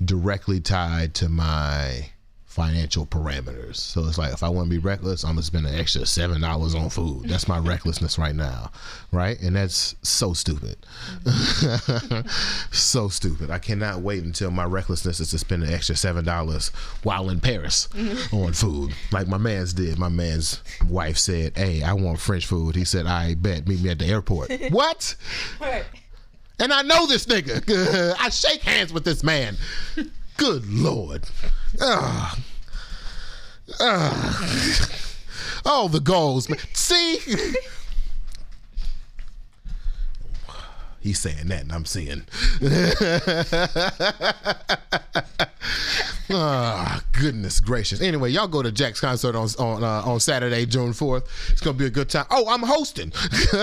[0.03, 2.09] directly tied to my
[2.55, 3.75] financial parameters.
[3.75, 6.39] So it's like if I want to be reckless, I'm gonna spend an extra seven
[6.39, 7.27] dollars on food.
[7.27, 8.71] That's my recklessness right now,
[9.11, 9.37] right?
[9.41, 10.77] And that's so stupid,
[12.71, 13.51] so stupid.
[13.51, 16.69] I cannot wait until my recklessness is to spend an extra seven dollars
[17.03, 17.89] while in Paris
[18.31, 19.99] on food, like my man's did.
[19.99, 23.89] My man's wife said, "Hey, I want French food." He said, "I bet meet me
[23.89, 25.13] at the airport." what?
[25.59, 25.83] Right.
[26.57, 28.15] And I know this nigga.
[28.17, 29.57] I shake hands with this man.
[30.37, 31.23] Good lord.
[31.81, 32.37] Ah.
[33.79, 34.89] Ah.
[35.65, 36.49] Oh, the goals.
[36.49, 36.59] man.
[36.73, 37.19] See?
[40.99, 42.25] He's saying that, and I'm seeing.
[46.31, 48.01] Ah, goodness gracious.
[48.01, 51.23] Anyway, y'all go to Jack's concert on on uh, on Saturday, June fourth.
[51.51, 52.25] It's gonna be a good time.
[52.31, 53.11] Oh, I'm hosting.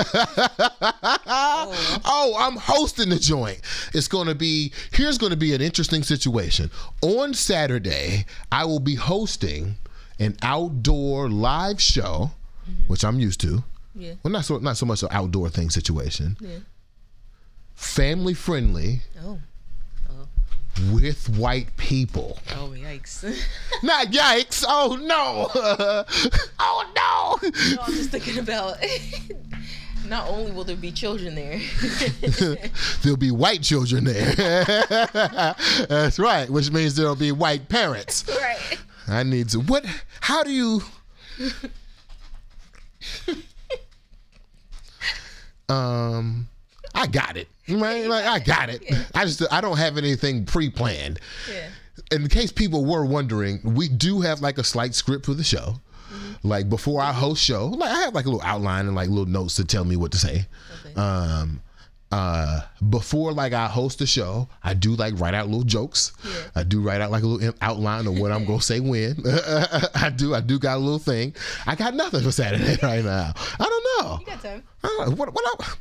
[0.95, 3.61] oh, I'm hosting the joint.
[3.95, 4.73] It's gonna be.
[4.93, 6.71] Here's gonna be an interesting situation.
[7.03, 9.75] On Saturday, I will be hosting
[10.21, 12.31] an outdoor live show,
[12.87, 13.65] which I'm used to.
[13.95, 14.15] Yeah.
[14.23, 16.37] Well, not so not so much an outdoor thing situation.
[16.41, 16.59] Yeah.
[17.75, 19.41] Family friendly Oh.
[20.91, 22.39] With white people.
[22.51, 23.25] Oh, yikes.
[23.83, 24.65] Not yikes!
[24.67, 25.51] Oh no!
[26.59, 27.49] oh no!
[27.77, 28.77] no, I'm just thinking about.
[30.09, 31.61] Not only will there be children there,
[33.03, 34.35] There'll be white children there.
[35.89, 38.25] That's right, which means there'll be white parents.
[38.29, 38.79] right?
[39.07, 39.61] I need to.
[39.61, 39.87] What?
[40.21, 40.83] How do you?
[45.69, 46.49] um,
[46.95, 47.49] I got it.
[47.81, 48.07] Right?
[48.07, 48.83] Like I got it.
[49.15, 51.19] I just I don't have anything pre-planned.
[51.51, 51.69] Yeah.
[52.11, 55.77] in case people were wondering, we do have like a slight script for the show.
[56.43, 59.27] Like before I host show, like I have like a little outline and like little
[59.27, 60.47] notes to tell me what to say.
[60.87, 60.95] Okay.
[61.01, 61.61] Um
[62.11, 62.61] uh
[62.91, 66.13] before like I host the show, I do like write out little jokes.
[66.25, 66.33] Yeah.
[66.57, 69.17] I do write out like a little outline of what I'm gonna say when.
[69.95, 71.35] I do I do got a little thing.
[71.67, 73.33] I got nothing for Saturday right now.
[73.59, 74.19] I don't know.
[74.21, 74.63] You got time.
[74.85, 75.15] I don't know.
[75.17, 75.73] What what I,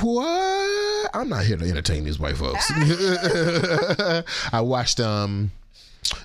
[0.00, 1.10] what?
[1.14, 2.70] I'm not here to entertain these white folks.
[4.52, 5.52] I watched um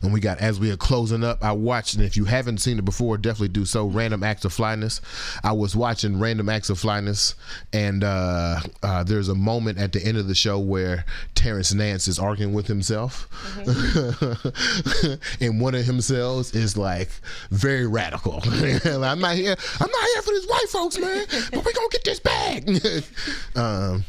[0.02, 2.80] and we got as we are closing up, I watched and if you haven't seen
[2.80, 3.86] it before, definitely do so.
[3.86, 5.02] Random Acts of Flyness.
[5.44, 7.36] I was watching Random Acts of Flyness
[7.72, 11.06] and uh, uh, there's a moment at the end of the show where
[11.36, 13.28] Terrence Nance is arguing with himself.
[15.42, 17.10] and one of himself is like
[17.52, 18.42] very radical.
[18.46, 19.56] I'm not here.
[19.80, 21.26] I'm not here for these white folks, man.
[21.52, 23.04] But we're gonna get this bag.
[23.56, 24.04] um,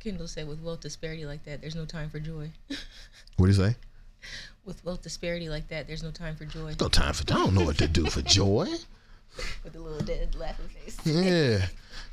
[0.00, 2.50] Kendall said, with wealth disparity like that, there's no time for joy.
[3.36, 3.76] what do you say?
[4.64, 6.74] With wealth disparity like that, there's no time for joy.
[6.80, 7.24] No time for.
[7.32, 8.66] I don't know what to do for joy.
[9.64, 10.98] With the little dead laughing face.
[11.04, 11.66] Yeah,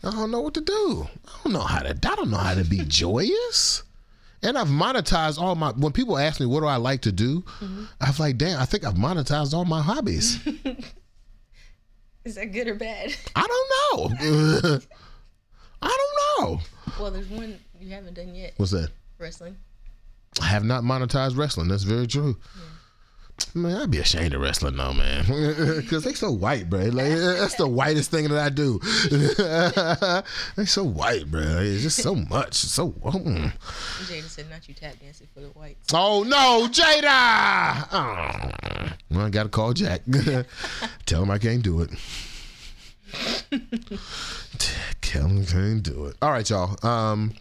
[0.04, 1.08] I don't know what to do.
[1.28, 1.90] I don't know how to.
[1.90, 3.84] I don't know how to be joyous.
[4.42, 5.72] And I've monetized all my.
[5.72, 7.84] When people ask me what do I like to do, mm-hmm.
[8.02, 10.40] I'm like, damn, I think I've monetized all my hobbies.
[12.26, 13.14] Is that good or bad?
[13.36, 14.80] I don't know.
[15.82, 16.62] I don't know.
[17.00, 18.54] Well, there's one you haven't done yet.
[18.58, 18.92] What's that?
[19.18, 19.56] Wrestling.
[20.42, 21.68] I have not monetized wrestling.
[21.68, 22.38] That's very true.
[23.54, 25.26] Man, I'd be ashamed of wrestling though, man,
[25.78, 26.82] because they so white, bro.
[26.82, 28.80] Like that's the whitest thing that I do.
[30.56, 31.42] they so white, bro.
[31.42, 32.54] It's just so much.
[32.54, 33.54] So mm.
[34.04, 35.94] Jada said, not you tap dancing for the whites.
[35.94, 37.88] oh no, Jada.
[37.92, 38.92] Oh.
[39.12, 40.02] Well, I gotta call Jack.
[41.06, 41.90] Tell him I can't do it.
[45.02, 46.16] Tell him I can't do it.
[46.22, 46.78] All right, y'all.
[46.86, 47.34] Um,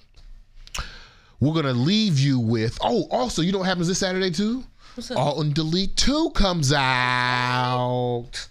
[1.40, 2.78] we're gonna leave you with.
[2.80, 4.64] Oh, also, you know what happens this Saturday too?
[4.94, 5.18] What's up?
[5.18, 8.48] Alt and Delete 2 comes out.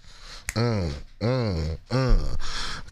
[0.56, 0.88] Uh,
[1.20, 2.36] uh, uh.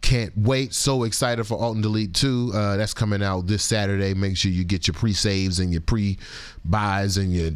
[0.03, 0.75] Can't wait.
[0.75, 2.53] So excited for Alt and Delete 2.
[2.55, 4.13] Uh, that's coming out this Saturday.
[4.15, 6.19] Make sure you get your pre saves and your pre
[6.65, 7.53] buys and your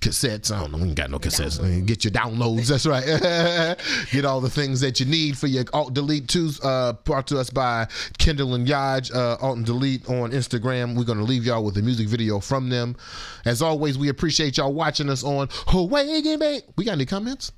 [0.00, 0.50] cassettes.
[0.54, 0.78] I don't know.
[0.78, 1.60] We ain't got no cassettes.
[1.60, 2.68] Uh, Get your downloads.
[2.68, 3.04] That's right.
[4.12, 6.60] get all the things that you need for your Alt Delete 2s.
[6.64, 7.86] Uh, brought to us by
[8.18, 9.14] Kendall and Yaj.
[9.14, 10.96] Uh, Alt and Delete on Instagram.
[10.96, 12.96] We're going to leave y'all with a music video from them.
[13.44, 16.60] As always, we appreciate y'all watching us on Hawaii Game Bang.
[16.76, 17.52] We got any comments?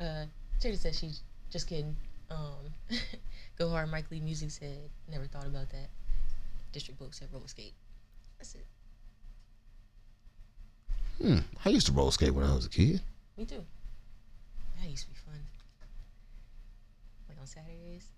[0.00, 0.26] Uh,
[0.60, 1.96] Jada said she's just kidding.
[2.30, 2.72] Um,
[3.58, 5.88] Go Hard Mike Lee Music said, never thought about that.
[6.72, 7.72] District Books said roller skate.
[8.38, 8.66] That's it.
[11.20, 11.38] Hmm.
[11.64, 13.00] I used to roller skate when I was a kid.
[13.36, 13.64] Me too.
[14.80, 15.40] That used to be fun.
[17.28, 18.08] Like on Saturdays.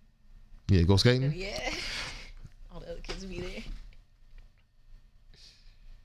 [0.69, 1.33] Yeah, go skating.
[1.35, 1.73] Yeah.
[2.73, 3.63] All the other kids would be there.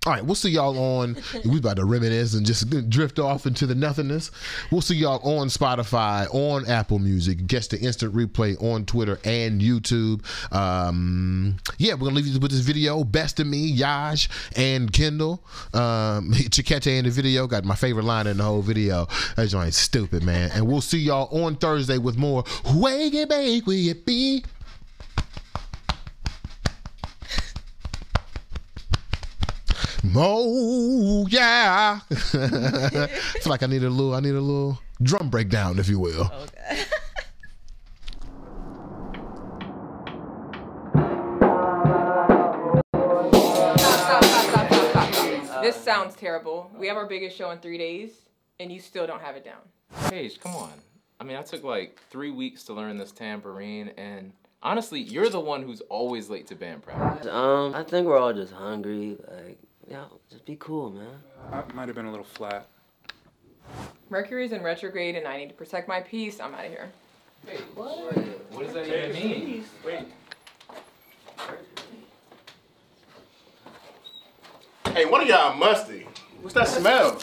[0.05, 1.17] All right, we'll see y'all on.
[1.45, 4.31] We about to reminisce and just drift off into the nothingness.
[4.71, 9.61] We'll see y'all on Spotify, on Apple Music, gets the instant replay on Twitter and
[9.61, 10.23] YouTube.
[10.53, 13.03] Um, yeah, we're gonna leave you with this video.
[13.03, 15.43] Best of me, Yaj and Kendall.
[15.73, 19.07] Um, Chiquete in the video got my favorite line in the whole video.
[19.35, 20.51] That joint's stupid, man.
[20.53, 22.43] And we'll see y'all on Thursday with more.
[22.73, 24.43] Wake it, bake, will it be?
[30.15, 31.99] Oh yeah.
[32.11, 35.99] I feel like I need a little I need a little drum breakdown, if you
[35.99, 36.31] will.
[36.59, 36.83] Okay.
[45.61, 46.69] This sounds terrible.
[46.77, 48.11] We have our biggest show in three days,
[48.59, 49.61] and you still don't have it down.
[50.09, 50.73] Paige, come on.
[51.21, 55.39] I mean, I took like three weeks to learn this tambourine, and honestly, you're the
[55.39, 57.27] one who's always late to band practice.
[57.27, 59.17] Um, I think we're all just hungry.
[59.31, 59.57] Like,
[59.93, 61.19] yeah, just be cool, man.
[61.51, 62.67] I might have been a little flat.
[64.09, 66.39] Mercury's in retrograde, and I need to protect my peace.
[66.39, 66.91] I'm out of here.
[67.45, 68.17] Wait, what?
[68.51, 69.65] What does that even mean?
[69.85, 70.07] Wait.
[74.95, 76.07] Hey, one of y'all musty.
[76.41, 77.19] What's that smell?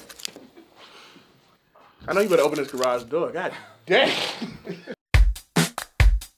[2.07, 3.33] I know you better open this garage door.
[3.33, 3.53] God
[3.85, 4.17] damn.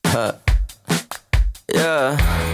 [0.05, 0.33] Uh,
[1.75, 2.52] yeah.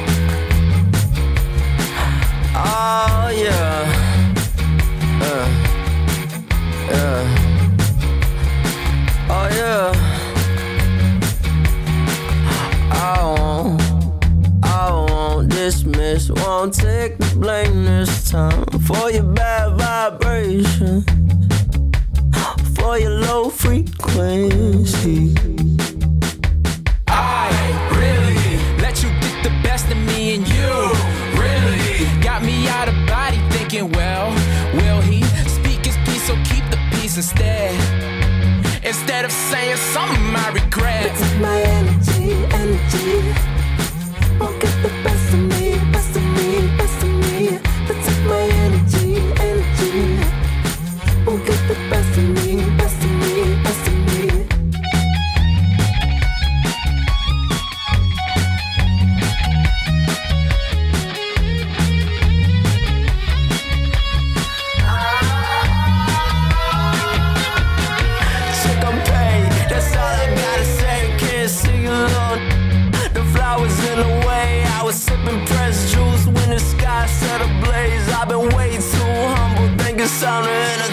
[16.59, 16.59] Dismiss.
[16.59, 21.05] Won't take the blame this time for your bad vibration.
[22.75, 25.35] For your low frequency.
[27.07, 27.51] I
[27.95, 30.71] really let you get the best of me and you
[31.39, 34.31] really got me out of body thinking, well,
[34.75, 37.75] will he speak his piece, so keep the peace instead.
[38.85, 41.13] Instead of saying something I regret.
[41.41, 43.35] my energy, energy.
[44.39, 45.08] Won't get the
[80.11, 80.88] humble,